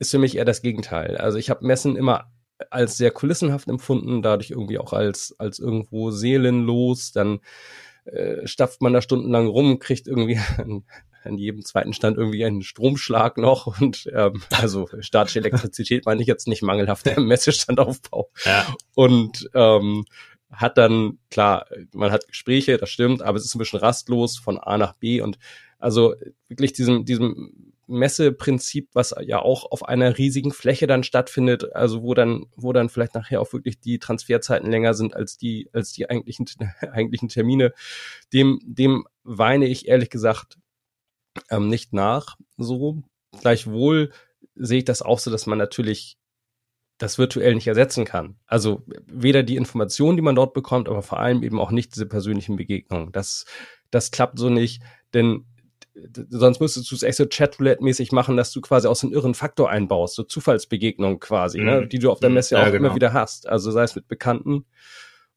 [0.00, 1.16] ist für mich eher das Gegenteil.
[1.16, 2.32] Also ich habe Messen immer
[2.70, 7.40] als sehr kulissenhaft empfunden, dadurch irgendwie auch als, als irgendwo seelenlos, dann
[8.04, 10.84] äh, stapft man da stundenlang rum, kriegt irgendwie an,
[11.24, 16.26] an jedem zweiten Stand irgendwie einen Stromschlag noch und ähm, also statische Elektrizität meine ich
[16.26, 18.30] jetzt nicht mangelhafter Messestandaufbau.
[18.44, 18.66] Ja.
[18.94, 20.04] Und ähm,
[20.50, 24.58] hat dann, klar, man hat Gespräche, das stimmt, aber es ist ein bisschen rastlos von
[24.58, 25.38] A nach B und
[25.78, 26.14] also
[26.48, 32.14] wirklich diesem, diesem Messeprinzip, was ja auch auf einer riesigen Fläche dann stattfindet, also wo
[32.14, 36.08] dann, wo dann vielleicht nachher auch wirklich die Transferzeiten länger sind als die, als die
[36.08, 36.46] eigentlichen,
[36.80, 37.72] eigentlichen Termine,
[38.32, 40.58] dem, dem weine ich ehrlich gesagt
[41.50, 42.36] ähm, nicht nach.
[42.56, 43.02] So,
[43.40, 44.10] gleichwohl
[44.54, 46.18] sehe ich das auch so, dass man natürlich
[46.98, 48.36] das virtuell nicht ersetzen kann.
[48.46, 52.06] Also weder die Informationen, die man dort bekommt, aber vor allem eben auch nicht diese
[52.06, 53.12] persönlichen Begegnungen.
[53.12, 53.44] Das,
[53.90, 54.82] das klappt so nicht,
[55.12, 55.46] denn
[56.30, 59.70] sonst müsstest du es echt so Chat-Roulette-mäßig machen, dass du quasi aus einem irren Faktor
[59.70, 61.80] einbaust, so Zufallsbegegnungen quasi, ne, mhm.
[61.80, 62.36] ne, die du auf der mhm.
[62.36, 62.76] Messe ja, auch genau.
[62.76, 63.48] immer wieder hast.
[63.48, 64.64] Also sei es mit Bekannten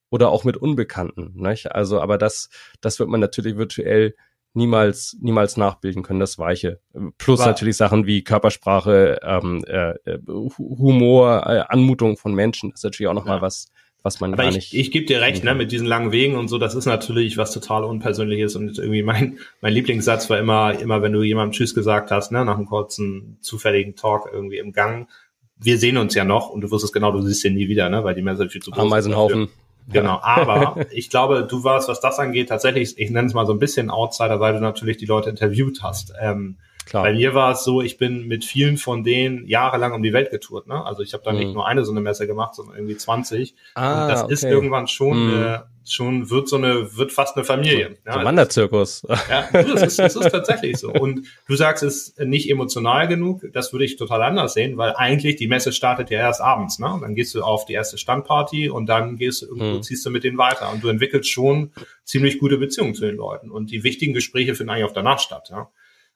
[0.09, 1.33] oder auch mit Unbekannten.
[1.35, 1.71] Nicht?
[1.73, 2.49] Also, aber das,
[2.81, 4.15] das wird man natürlich virtuell
[4.53, 6.79] niemals, niemals nachbilden können, das Weiche.
[7.17, 7.47] Plus War.
[7.47, 10.19] natürlich Sachen wie Körpersprache, ähm, äh, äh
[10.57, 13.41] Humor, äh, Anmutung von Menschen, das ist natürlich auch nochmal ja.
[13.41, 13.67] was,
[14.05, 14.73] was man Aber gar ich, nicht.
[14.75, 17.51] Ich gebe dir recht, ne, mit diesen langen Wegen und so, das ist natürlich was
[17.51, 22.11] total Unpersönliches und irgendwie mein, mein Lieblingssatz war immer, immer wenn du jemandem Tschüss gesagt
[22.11, 25.09] hast, ne, nach einem kurzen, zufälligen Talk irgendwie im Gang,
[25.57, 28.03] wir sehen uns ja noch und du wusstest genau, du siehst ihn nie wieder, ne,
[28.03, 28.83] weil die Message viel zu groß.
[28.83, 29.47] Ameisenhaufen.
[29.91, 33.53] Genau, aber ich glaube, du warst, was das angeht, tatsächlich, ich nenne es mal so
[33.53, 36.13] ein bisschen Outsider, weil du natürlich die Leute interviewt hast.
[36.21, 37.03] Ähm, Klar.
[37.03, 40.29] Bei mir war es so, ich bin mit vielen von denen jahrelang um die Welt
[40.29, 40.67] getourt.
[40.67, 40.85] Ne?
[40.85, 41.39] Also ich habe da mhm.
[41.39, 43.55] nicht nur eine so eine Messe gemacht, sondern irgendwie 20.
[43.73, 44.33] Ah, und das okay.
[44.33, 45.43] ist irgendwann schon, mhm.
[45.43, 47.89] äh, schon wird so eine, wird fast eine Familie.
[47.89, 49.07] So, ja, so Wanderzirkus.
[49.29, 50.91] Ja, das ist, das ist tatsächlich so.
[50.91, 53.41] Und du sagst, es ist nicht emotional genug.
[53.51, 56.77] Das würde ich total anders sehen, weil eigentlich die Messe startet ja erst abends.
[56.77, 56.93] Ne?
[56.93, 59.81] Und dann gehst du auf die erste Standparty und dann gehst du irgendwo, mhm.
[59.81, 60.71] ziehst du mit denen weiter.
[60.71, 61.71] Und du entwickelst schon
[62.03, 63.49] ziemlich gute Beziehungen zu den Leuten.
[63.49, 65.49] Und die wichtigen Gespräche finden eigentlich auch danach statt.
[65.49, 65.69] Ja?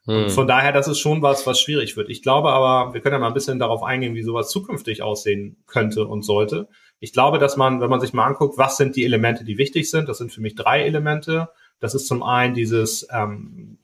[0.10, 0.30] Hm.
[0.30, 2.10] Von daher, das ist schon was, was schwierig wird.
[2.10, 5.58] Ich glaube aber, wir können ja mal ein bisschen darauf eingehen, wie sowas zukünftig aussehen
[5.68, 6.68] könnte und sollte.
[7.00, 9.92] Ich glaube, dass man, wenn man sich mal anguckt, was sind die Elemente, die wichtig
[9.92, 11.50] sind, das sind für mich drei Elemente.
[11.80, 13.78] Das ist zum einen dieses, ähm,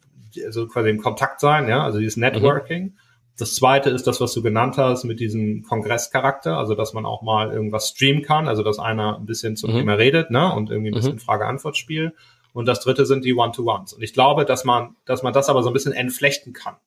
[0.44, 2.84] also quasi im Kontakt sein, ja, also dieses Networking.
[2.86, 2.94] Mhm.
[3.38, 7.22] Das zweite ist das, was du genannt hast, mit diesem Kongresscharakter, also dass man auch
[7.22, 9.80] mal irgendwas streamen kann, also dass einer ein bisschen zum mhm.
[9.80, 11.20] Thema redet, ne, und irgendwie ein bisschen mhm.
[11.20, 12.16] Frage-Antwort-Spiel.
[12.56, 13.92] Und das dritte sind die One-to-Ones.
[13.92, 16.78] Und ich glaube, dass man, dass man das aber so ein bisschen entflechten kann,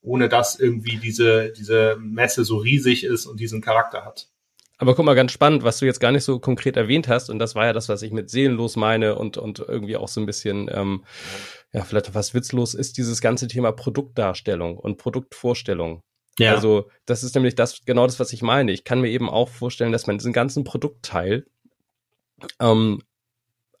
[0.00, 4.30] ohne dass irgendwie diese, diese Messe so riesig ist und diesen Charakter hat.
[4.78, 7.38] Aber guck mal, ganz spannend, was du jetzt gar nicht so konkret erwähnt hast, und
[7.38, 10.26] das war ja das, was ich mit seelenlos meine und, und irgendwie auch so ein
[10.26, 11.04] bisschen, ähm,
[11.74, 16.00] ja, vielleicht was witzlos ist, dieses ganze Thema Produktdarstellung und Produktvorstellung.
[16.38, 16.54] Ja.
[16.54, 18.72] Also, das ist nämlich das, genau das, was ich meine.
[18.72, 21.44] Ich kann mir eben auch vorstellen, dass man diesen ganzen Produktteil
[22.58, 23.02] ähm,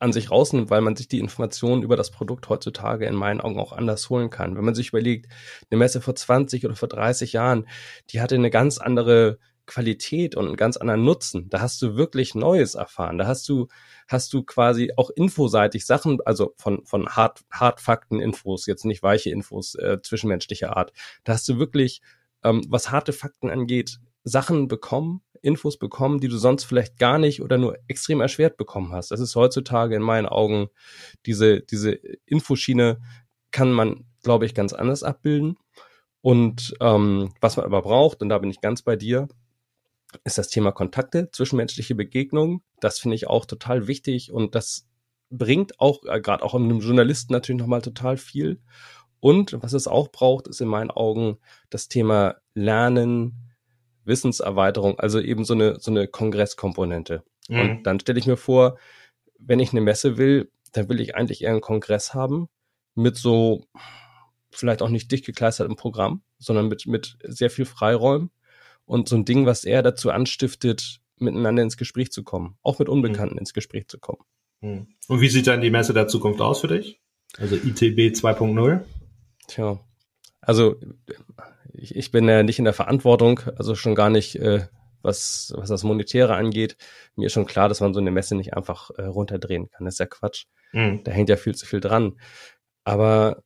[0.00, 3.60] an sich rausnimmt, weil man sich die Informationen über das Produkt heutzutage in meinen Augen
[3.60, 4.56] auch anders holen kann.
[4.56, 5.30] Wenn man sich überlegt,
[5.70, 7.68] eine Messe vor 20 oder vor 30 Jahren,
[8.10, 11.48] die hatte eine ganz andere Qualität und einen ganz anderen Nutzen.
[11.48, 13.18] Da hast du wirklich Neues erfahren.
[13.18, 13.68] Da hast du,
[14.08, 19.76] hast du quasi auch infoseitig Sachen, also von, von Hard, Hard-Fakten-Infos, jetzt nicht weiche Infos
[19.76, 20.92] äh, zwischenmenschlicher Art.
[21.24, 22.00] Da hast du wirklich,
[22.42, 27.42] ähm, was harte Fakten angeht, Sachen bekommen, Infos bekommen, die du sonst vielleicht gar nicht
[27.42, 29.10] oder nur extrem erschwert bekommen hast.
[29.10, 30.68] Das ist heutzutage in meinen Augen
[31.26, 31.92] diese, diese
[32.26, 33.00] Infoschiene
[33.50, 35.56] kann man, glaube ich, ganz anders abbilden.
[36.20, 39.28] Und ähm, was man aber braucht, und da bin ich ganz bei dir,
[40.24, 42.62] ist das Thema Kontakte, zwischenmenschliche Begegnungen.
[42.80, 44.86] Das finde ich auch total wichtig und das
[45.30, 48.60] bringt auch, äh, gerade auch einem Journalisten natürlich nochmal total viel.
[49.20, 51.38] Und was es auch braucht, ist in meinen Augen
[51.68, 53.49] das Thema Lernen,
[54.10, 57.22] Wissenserweiterung, also eben so eine, so eine Kongresskomponente.
[57.48, 57.60] Mhm.
[57.60, 58.76] Und dann stelle ich mir vor,
[59.38, 62.48] wenn ich eine Messe will, dann will ich eigentlich eher einen Kongress haben
[62.94, 63.64] mit so
[64.50, 68.30] vielleicht auch nicht dicht gekleistertem Programm, sondern mit, mit sehr viel Freiräumen
[68.84, 72.88] und so ein Ding, was eher dazu anstiftet, miteinander ins Gespräch zu kommen, auch mit
[72.88, 73.40] Unbekannten mhm.
[73.40, 74.22] ins Gespräch zu kommen.
[74.60, 74.88] Mhm.
[75.08, 77.00] Und wie sieht dann die Messe der Zukunft aus für dich?
[77.38, 78.80] Also ITB 2.0?
[79.46, 79.78] Tja,
[80.40, 80.76] also
[81.74, 84.66] ich, ich bin ja nicht in der Verantwortung, also schon gar nicht, äh,
[85.02, 86.76] was, was das Monetäre angeht.
[87.16, 89.84] Mir ist schon klar, dass man so eine Messe nicht einfach äh, runterdrehen kann.
[89.84, 90.44] Das ist ja Quatsch.
[90.72, 91.02] Mhm.
[91.04, 92.18] Da hängt ja viel zu viel dran.
[92.84, 93.42] Aber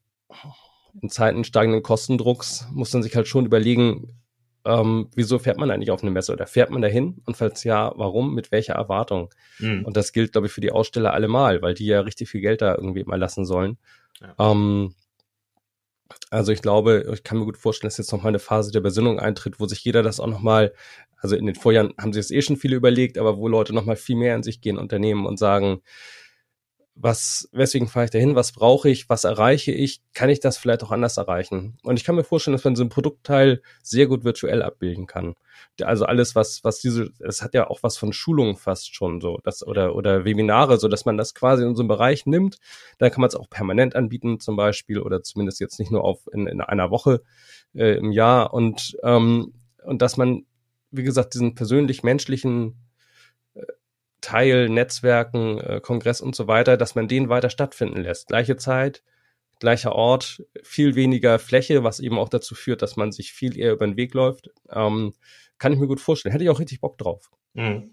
[1.00, 4.20] in Zeiten steigenden Kostendrucks muss man sich halt schon überlegen,
[4.64, 7.20] ähm, wieso fährt man eigentlich auf eine Messe oder fährt man dahin?
[7.26, 8.34] Und falls ja, warum?
[8.34, 9.32] Mit welcher Erwartung?
[9.58, 9.84] Mhm.
[9.84, 12.62] Und das gilt, glaube ich, für die Aussteller allemal, weil die ja richtig viel Geld
[12.62, 13.76] da irgendwie mal lassen sollen.
[14.20, 14.50] Ja.
[14.50, 14.94] Ähm,
[16.30, 19.18] also ich glaube, ich kann mir gut vorstellen, dass jetzt nochmal eine Phase der Besinnung
[19.18, 20.72] eintritt, wo sich jeder das auch nochmal
[21.24, 23.96] also in den Vorjahren haben sich es eh schon viele überlegt, aber wo Leute nochmal
[23.96, 25.80] viel mehr in sich gehen, Unternehmen und sagen,
[26.96, 30.84] was, weswegen fahre ich dahin, was brauche ich, was erreiche ich, kann ich das vielleicht
[30.84, 31.76] auch anders erreichen?
[31.82, 35.34] Und ich kann mir vorstellen, dass man so ein Produktteil sehr gut virtuell abbilden kann.
[35.82, 39.40] Also alles, was, was diese, es hat ja auch was von Schulungen fast schon so,
[39.42, 42.58] das, oder, oder Webinare, so dass man das quasi in so einem Bereich nimmt.
[42.98, 46.28] Dann kann man es auch permanent anbieten, zum Beispiel, oder zumindest jetzt nicht nur auf,
[46.32, 47.22] in, in einer Woche
[47.74, 49.52] äh, im Jahr und, ähm,
[49.84, 50.46] und dass man,
[50.92, 52.83] wie gesagt, diesen persönlich menschlichen
[54.24, 58.28] Teil, Netzwerken, äh, Kongress und so weiter, dass man den weiter stattfinden lässt.
[58.28, 59.02] Gleiche Zeit,
[59.60, 63.72] gleicher Ort, viel weniger Fläche, was eben auch dazu führt, dass man sich viel eher
[63.72, 64.50] über den Weg läuft.
[64.70, 65.12] Ähm,
[65.58, 66.32] kann ich mir gut vorstellen.
[66.32, 67.30] Hätte ich auch richtig Bock drauf.
[67.52, 67.90] Mhm.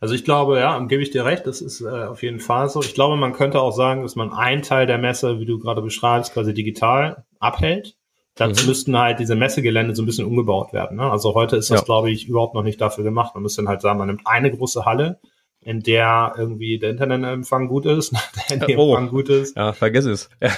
[0.00, 2.80] Also ich glaube, ja, gebe ich dir recht, das ist äh, auf jeden Fall so.
[2.80, 5.82] Ich glaube, man könnte auch sagen, dass man einen Teil der Messe, wie du gerade
[5.82, 7.96] beschreibst, quasi digital abhält.
[8.34, 8.68] Dazu mhm.
[8.68, 10.96] müssten halt diese Messegelände so ein bisschen umgebaut werden.
[10.96, 11.10] Ne?
[11.10, 11.84] Also heute ist das, ja.
[11.84, 13.34] glaube ich, überhaupt noch nicht dafür gemacht.
[13.34, 15.20] Man müsste dann halt sagen, man nimmt eine große Halle,
[15.60, 19.10] in der irgendwie der Internetempfang gut ist, der Handyempfang oh.
[19.10, 19.56] gut ist.
[19.56, 20.30] Ja, vergiss es.
[20.40, 20.50] Ja,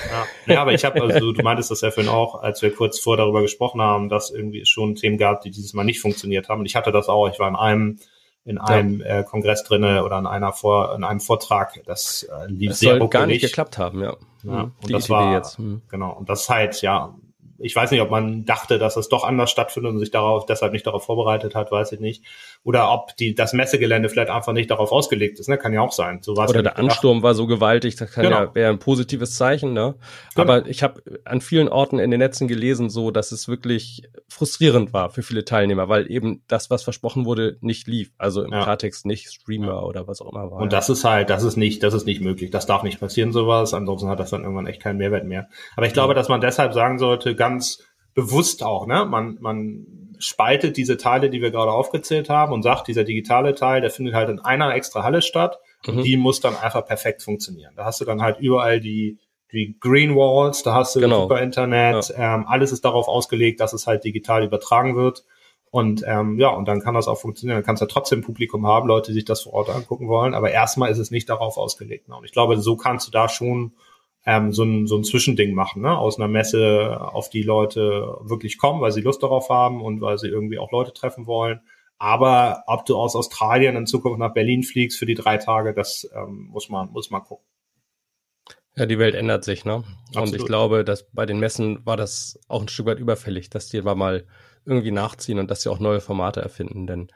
[0.46, 3.16] ja aber ich habe, also du meintest das ja vorhin auch, als wir kurz vor
[3.16, 6.60] darüber gesprochen haben, dass irgendwie es schon Themen gab, die dieses Mal nicht funktioniert haben.
[6.60, 7.28] Und ich hatte das auch.
[7.28, 7.98] Ich war in einem
[8.42, 9.20] in einem ja.
[9.20, 11.80] äh, Kongress drinne oder in einer vor in einem Vortrag.
[11.86, 14.16] Das äh, lief das sehr soll gar nicht geklappt haben, ja.
[14.42, 15.58] ja und die das war jetzt.
[15.58, 15.82] Mhm.
[15.90, 16.12] genau.
[16.12, 17.14] Und das ist halt ja
[17.62, 20.72] ich weiß nicht, ob man dachte, dass es doch anders stattfindet und sich darauf deshalb
[20.72, 22.24] nicht darauf vorbereitet hat, weiß ich nicht.
[22.62, 25.56] Oder ob die das Messegelände vielleicht einfach nicht darauf ausgelegt ist, ne?
[25.56, 26.18] Kann ja auch sein.
[26.22, 28.40] So Oder der Ansturm war so gewaltig, das kann genau.
[28.40, 29.94] ja wäre ein positives Zeichen, ne?
[30.34, 30.52] Genau.
[30.52, 34.92] Aber ich habe an vielen Orten in den Netzen gelesen, so dass es wirklich frustrierend
[34.92, 38.12] war für viele Teilnehmer, weil eben das, was versprochen wurde, nicht lief.
[38.18, 38.62] Also im ja.
[38.62, 39.82] Klartext nicht Streamer ja.
[39.82, 40.60] oder was auch immer war.
[40.60, 42.50] Und das ist halt, das ist nicht, das ist nicht möglich.
[42.50, 43.72] Das darf nicht passieren, sowas.
[43.74, 45.48] Ansonsten hat das dann irgendwann echt keinen Mehrwert mehr.
[45.76, 47.82] Aber ich glaube, dass man deshalb sagen sollte, ganz ganz
[48.14, 49.04] bewusst auch, ne?
[49.04, 49.86] Man, man
[50.20, 54.14] spaltet diese Teile, die wir gerade aufgezählt haben und sagt, dieser digitale Teil, der findet
[54.14, 55.98] halt in einer extra Halle statt mhm.
[55.98, 57.72] und die muss dann einfach perfekt funktionieren.
[57.76, 59.18] Da hast du dann halt überall die,
[59.52, 61.22] die Green Walls, da hast du genau.
[61.22, 62.36] super Internet, ja.
[62.36, 65.24] ähm, alles ist darauf ausgelegt, dass es halt digital übertragen wird.
[65.72, 67.58] Und ähm, ja, und dann kann das auch funktionieren.
[67.58, 70.34] Dann kannst du ja trotzdem Publikum haben, Leute, die sich das vor Ort angucken wollen.
[70.34, 72.08] Aber erstmal ist es nicht darauf ausgelegt.
[72.08, 73.72] Und ich glaube, so kannst du da schon
[74.26, 75.96] ähm, so, ein, so ein Zwischending machen, ne?
[75.96, 80.18] aus einer Messe, auf die Leute wirklich kommen, weil sie Lust darauf haben und weil
[80.18, 81.60] sie irgendwie auch Leute treffen wollen.
[81.98, 86.08] Aber ob du aus Australien in Zukunft nach Berlin fliegst für die drei Tage, das
[86.14, 87.44] ähm, muss man muss man gucken.
[88.76, 89.84] Ja, die Welt ändert sich, ne?
[90.08, 90.28] Absolut.
[90.28, 93.68] Und ich glaube, dass bei den Messen war das auch ein Stück weit überfällig, dass
[93.68, 94.24] die mal
[94.64, 96.86] irgendwie nachziehen und dass sie auch neue Formate erfinden.
[96.86, 97.08] Denn,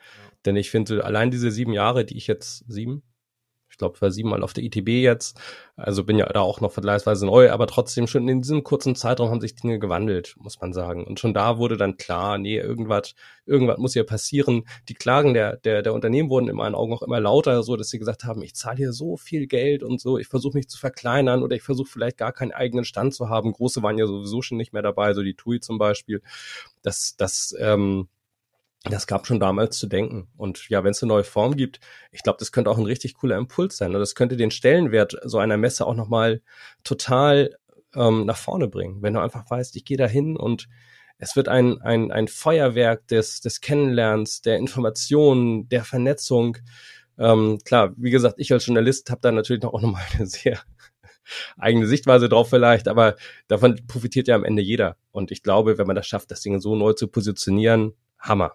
[0.45, 3.03] denn ich finde, allein diese sieben Jahre, die ich jetzt, sieben,
[3.75, 5.37] ich glaube, ich war siebenmal auf der ITB jetzt.
[5.75, 9.31] Also bin ja da auch noch vergleichsweise neu, aber trotzdem schon in diesem kurzen Zeitraum
[9.31, 11.05] haben sich Dinge gewandelt, muss man sagen.
[11.05, 13.17] Und schon da wurde dann klar, nee, irgendwas,
[13.47, 14.63] irgendwas muss hier passieren.
[14.89, 17.89] Die Klagen der, der, der Unternehmen wurden in meinen Augen auch immer lauter, so dass
[17.91, 20.79] sie gesagt haben, ich zahle hier so viel Geld und so, ich versuche mich zu
[20.79, 23.51] verkleinern oder ich versuche vielleicht gar keinen eigenen Stand zu haben.
[23.51, 26.23] Große waren ja sowieso schon nicht mehr dabei, so die TUI zum Beispiel.
[26.83, 28.07] Das, das, ähm,
[28.91, 30.29] das gab schon damals zu denken.
[30.37, 31.81] Und ja, wenn es eine neue Form gibt,
[32.13, 33.95] ich glaube, das könnte auch ein richtig cooler Impuls sein.
[33.95, 36.43] Und das könnte den Stellenwert so einer Messe auch nochmal
[36.85, 37.57] total
[37.95, 39.01] ähm, nach vorne bringen.
[39.01, 40.69] Wenn du einfach weißt, ich gehe da hin und
[41.19, 46.59] es wird ein, ein, ein Feuerwerk des, des Kennenlernens, der Informationen, der Vernetzung.
[47.19, 50.61] Ähm, klar, wie gesagt, ich als Journalist habe da natürlich auch nochmal eine sehr
[51.57, 53.17] eigene Sichtweise drauf vielleicht, aber
[53.49, 54.97] davon profitiert ja am Ende jeder.
[55.11, 58.55] Und ich glaube, wenn man das schafft, das Ding so neu zu positionieren, Hammer.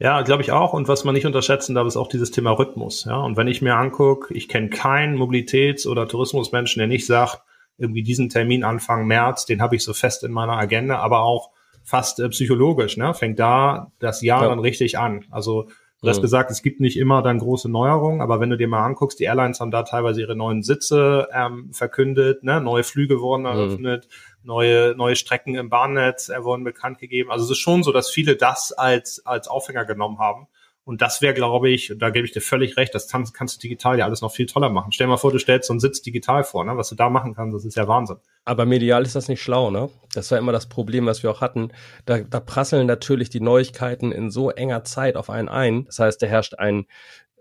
[0.00, 0.72] Ja, glaube ich auch.
[0.72, 3.04] Und was man nicht unterschätzen darf, ist auch dieses Thema Rhythmus.
[3.04, 7.42] Ja, und wenn ich mir angucke, ich kenne keinen Mobilitäts- oder Tourismusmenschen, der nicht sagt,
[7.78, 11.50] irgendwie diesen Termin Anfang März, den habe ich so fest in meiner Agenda, aber auch
[11.82, 13.14] fast äh, psychologisch, ne?
[13.14, 14.48] Fängt da das Jahr ja.
[14.48, 15.24] dann richtig an.
[15.30, 15.68] Also
[16.00, 18.84] Du hast gesagt, es gibt nicht immer dann große Neuerungen, aber wenn du dir mal
[18.84, 22.60] anguckst, die Airlines haben da teilweise ihre neuen Sitze ähm, verkündet, ne?
[22.60, 24.27] neue Flüge wurden eröffnet, mhm.
[24.42, 27.30] Neue, neue Strecken im Bahnnetz äh, wurden bekannt gegeben.
[27.30, 30.48] Also es ist schon so, dass viele das als, als Aufhänger genommen haben.
[30.88, 33.60] Und das wäre, glaube ich, da gebe ich dir völlig recht, das kannst, kannst du
[33.60, 34.90] digital ja alles noch viel toller machen.
[34.90, 36.78] Stell dir mal vor, du stellst so einen Sitz digital vor, ne?
[36.78, 38.16] was du da machen kannst, das ist ja Wahnsinn.
[38.46, 39.90] Aber medial ist das nicht schlau, ne?
[40.14, 41.72] Das war immer das Problem, was wir auch hatten.
[42.06, 45.84] Da, da prasseln natürlich die Neuigkeiten in so enger Zeit auf einen ein.
[45.84, 46.86] Das heißt, da herrscht ein,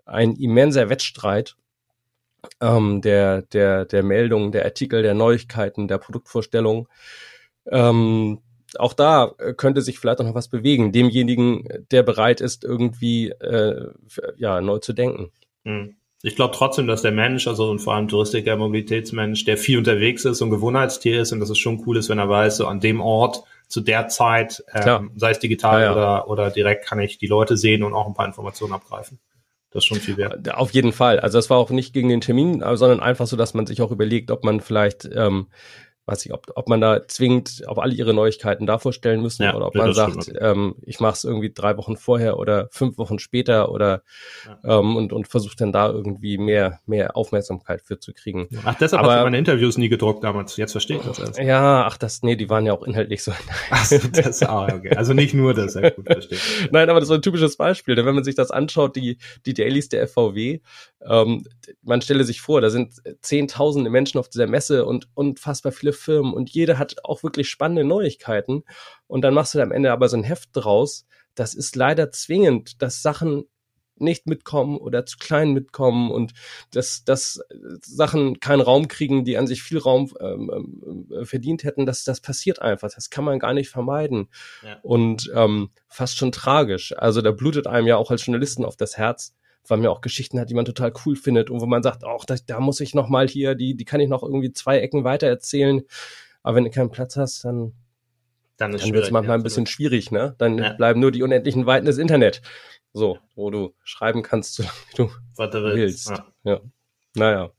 [0.04, 1.56] ein immenser Wettstreit
[2.62, 6.88] ähm, der, der, der Meldungen, der Artikel, der Neuigkeiten, der Produktvorstellung.
[7.70, 8.40] Ähm,
[8.78, 13.30] auch da äh, könnte sich vielleicht auch noch was bewegen, demjenigen, der bereit ist, irgendwie
[13.30, 13.92] äh,
[14.38, 15.32] ja, neu zu denken.
[15.66, 15.96] Hm.
[16.24, 20.26] Ich glaube trotzdem, dass der Mensch, also und vor allem Touristiker, Mobilitätsmensch, der viel unterwegs
[20.26, 22.80] ist und Gewohnheitstier ist und dass es schon cool ist, wenn er weiß, so an
[22.80, 25.92] dem Ort zu der Zeit, ähm, sei es digital ja, ja.
[25.92, 29.20] Oder, oder direkt, kann ich die Leute sehen und auch ein paar Informationen abgreifen.
[29.72, 30.54] Das ist schon viel wert.
[30.54, 31.20] Auf jeden Fall.
[31.20, 33.92] Also es war auch nicht gegen den Termin, sondern einfach so, dass man sich auch
[33.92, 35.48] überlegt, ob man vielleicht ähm,
[36.08, 39.54] weiß ich, ob, ob man da zwingend auf alle ihre Neuigkeiten da vorstellen müssen ja,
[39.54, 43.20] oder ob man sagt, ähm, ich mache es irgendwie drei Wochen vorher oder fünf Wochen
[43.20, 44.04] später oder
[44.46, 44.80] ja.
[44.80, 48.48] ähm, und, und versucht dann da irgendwie mehr, mehr Aufmerksamkeit für zu kriegen.
[48.64, 50.56] Ach, deshalb aber, hast du meine Interviews nie gedruckt damals.
[50.56, 51.40] Jetzt verstehe ich das erst.
[51.40, 53.34] Ja, ach das, nee, die waren ja auch inhaltlich so.
[53.70, 54.96] Ach, das, ah, okay.
[54.96, 56.40] Also nicht nur das, ja gut, verstehe.
[56.72, 57.96] Nein, aber das ist ein typisches Beispiel.
[57.96, 60.62] Denn wenn man sich das anschaut, die, die Dailies der FVW,
[61.06, 61.46] ähm,
[61.84, 66.34] man stelle sich vor, da sind zehntausende Menschen auf dieser Messe und unfassbar viele Firmen
[66.34, 68.64] und jeder hat auch wirklich spannende Neuigkeiten.
[69.08, 71.06] Und dann machst du da am Ende aber so ein Heft draus.
[71.36, 73.46] Das ist leider zwingend, dass Sachen
[74.00, 76.34] nicht mitkommen oder zu klein mitkommen und
[76.72, 77.42] dass, dass
[77.82, 82.22] Sachen keinen Raum kriegen, die an sich viel Raum ähm, äh, verdient hätten, das, das
[82.22, 82.92] passiert einfach.
[82.94, 84.30] Das kann man gar nicht vermeiden.
[84.64, 84.80] Ja.
[84.82, 86.94] Und ähm, fast schon tragisch.
[86.98, 89.36] Also da blutet einem ja auch als Journalisten auf das Herz,
[89.68, 92.04] weil man ja auch Geschichten hat, die man total cool findet und wo man sagt,
[92.04, 94.80] auch da, da muss ich noch mal hier, die, die kann ich noch irgendwie zwei
[94.80, 95.82] Ecken weiter erzählen.
[96.44, 97.74] Aber wenn du keinen Platz hast, dann,
[98.58, 100.36] dann, dann wird es manchmal ja, ein bisschen schwierig, ne?
[100.38, 100.74] Dann ja.
[100.74, 102.42] bleiben nur die unendlichen Weiten des Internet.
[102.94, 106.10] So, wo du schreiben kannst, solange du Was du willst.
[106.10, 106.26] Ja.
[106.44, 106.62] ja.
[107.16, 107.52] Naja.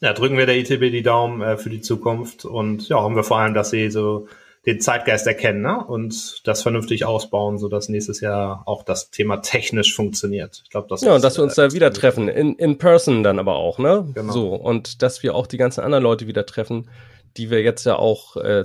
[0.00, 3.24] Ja, drücken wir der ITB die Daumen äh, für die Zukunft und ja, hoffen wir
[3.24, 4.28] vor allem, dass sie so
[4.66, 5.84] den Zeitgeist erkennen ne?
[5.86, 10.62] und das vernünftig ausbauen, so dass nächstes Jahr auch das Thema technisch funktioniert.
[10.64, 13.38] Ich glaube, das ja, und dass wir uns da wieder treffen in in person dann
[13.38, 14.10] aber auch, ne?
[14.12, 14.32] Genau.
[14.32, 16.90] So und dass wir auch die ganzen anderen Leute wieder treffen,
[17.36, 18.64] die wir jetzt ja auch äh,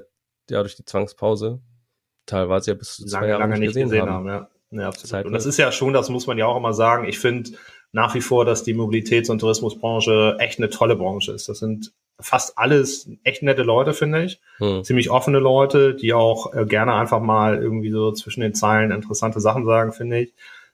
[0.50, 1.62] ja durch die Zwangspause
[2.26, 4.28] teilweise ja bis zu zwei lange, Jahren lange nicht gesehen, gesehen haben.
[4.30, 4.50] haben.
[4.72, 5.26] Ja, ja absolut.
[5.26, 7.08] Und das ist ja schon, das muss man ja auch immer sagen.
[7.08, 7.52] Ich finde
[7.92, 11.48] nach wie vor, dass die Mobilitäts- und Tourismusbranche echt eine tolle Branche ist.
[11.50, 14.40] Das sind fast alles echt nette Leute, finde ich.
[14.58, 14.84] Hm.
[14.84, 19.40] Ziemlich offene Leute, die auch äh, gerne einfach mal irgendwie so zwischen den Zeilen interessante
[19.40, 20.34] Sachen sagen, finde ich.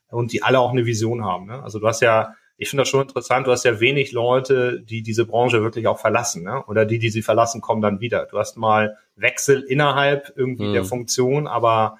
[0.10, 1.48] Und die alle auch eine Vision haben.
[1.48, 1.62] Ne?
[1.62, 5.02] Also du hast ja, ich finde das schon interessant, du hast ja wenig Leute, die
[5.02, 6.44] diese Branche wirklich auch verlassen.
[6.44, 6.64] Ne?
[6.68, 8.26] Oder die, die sie verlassen, kommen dann wieder.
[8.26, 10.74] Du hast mal Wechsel innerhalb irgendwie hm.
[10.74, 11.98] der Funktion, aber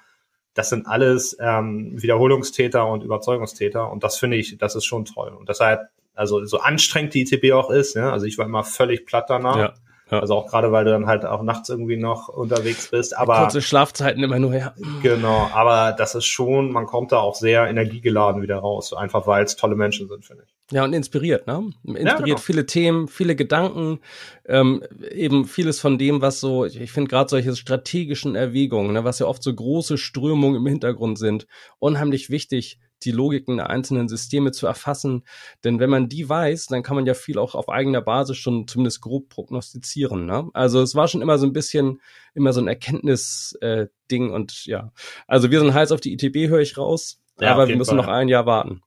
[0.54, 3.90] das sind alles ähm, Wiederholungstäter und Überzeugungstäter.
[3.90, 5.28] Und das finde ich, das ist schon toll.
[5.28, 5.88] Und deshalb
[6.18, 9.56] also so anstrengend die ITB auch ist, ja, also ich war immer völlig platt danach.
[9.56, 9.74] Ja.
[10.10, 10.20] Ja.
[10.20, 13.14] Also auch gerade, weil du dann halt auch nachts irgendwie noch unterwegs bist.
[13.14, 14.74] Aber kurze Schlafzeiten immer nur, ja.
[15.02, 19.44] Genau, aber das ist schon, man kommt da auch sehr energiegeladen wieder raus, einfach weil
[19.44, 20.74] es tolle Menschen sind, finde ich.
[20.74, 21.72] Ja, und inspiriert, ne?
[21.84, 22.36] Inspiriert ja, genau.
[22.38, 24.00] viele Themen, viele Gedanken,
[24.46, 29.18] ähm, eben vieles von dem, was so, ich finde gerade solche strategischen Erwägungen, ne, was
[29.18, 31.46] ja oft so große Strömungen im Hintergrund sind,
[31.78, 35.24] unheimlich wichtig, die Logiken der einzelnen Systeme zu erfassen.
[35.64, 38.66] Denn wenn man die weiß, dann kann man ja viel auch auf eigener Basis schon
[38.66, 40.26] zumindest grob prognostizieren.
[40.26, 40.48] Ne?
[40.54, 42.00] Also es war schon immer so ein bisschen,
[42.34, 44.92] immer so ein Erkenntnis-Ding äh, und ja.
[45.26, 47.20] Also wir sind heiß auf die ITB, höre ich raus.
[47.40, 47.96] Ja, aber wir müssen Fall.
[47.98, 48.82] noch ein Jahr warten.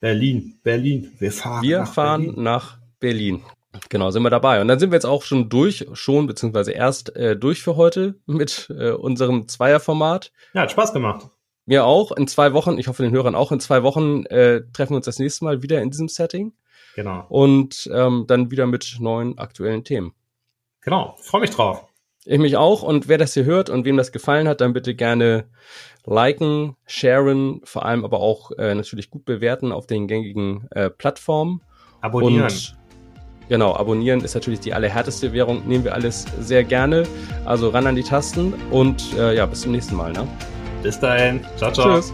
[0.00, 1.12] Berlin, Berlin.
[1.18, 1.62] Wir fahren.
[1.62, 2.42] Wir nach fahren Berlin.
[2.42, 3.42] nach Berlin.
[3.88, 4.60] Genau, sind wir dabei.
[4.60, 8.16] Und dann sind wir jetzt auch schon durch, schon, beziehungsweise erst äh, durch für heute
[8.26, 10.32] mit äh, unserem Zweierformat.
[10.54, 11.28] Ja, hat Spaß gemacht.
[11.72, 12.12] Mir auch.
[12.12, 15.06] In zwei Wochen, ich hoffe den Hörern auch, in zwei Wochen äh, treffen wir uns
[15.06, 16.52] das nächste Mal wieder in diesem Setting.
[16.96, 17.24] Genau.
[17.30, 20.12] Und ähm, dann wieder mit neuen aktuellen Themen.
[20.82, 21.86] Genau, freue mich drauf.
[22.26, 22.82] Ich mich auch.
[22.82, 25.46] Und wer das hier hört und wem das gefallen hat, dann bitte gerne
[26.04, 31.62] liken, sharen, vor allem aber auch äh, natürlich gut bewerten auf den gängigen äh, Plattformen.
[32.02, 32.42] Abonnieren.
[32.42, 32.76] Und
[33.48, 37.04] Genau, abonnieren ist natürlich die allerhärteste Währung, nehmen wir alles sehr gerne.
[37.46, 40.12] Also ran an die Tasten und äh, ja, bis zum nächsten Mal.
[40.12, 40.28] Ne?
[40.82, 41.44] Bis dahin.
[41.56, 41.96] Ciao, ciao.
[41.96, 42.12] Tschüss.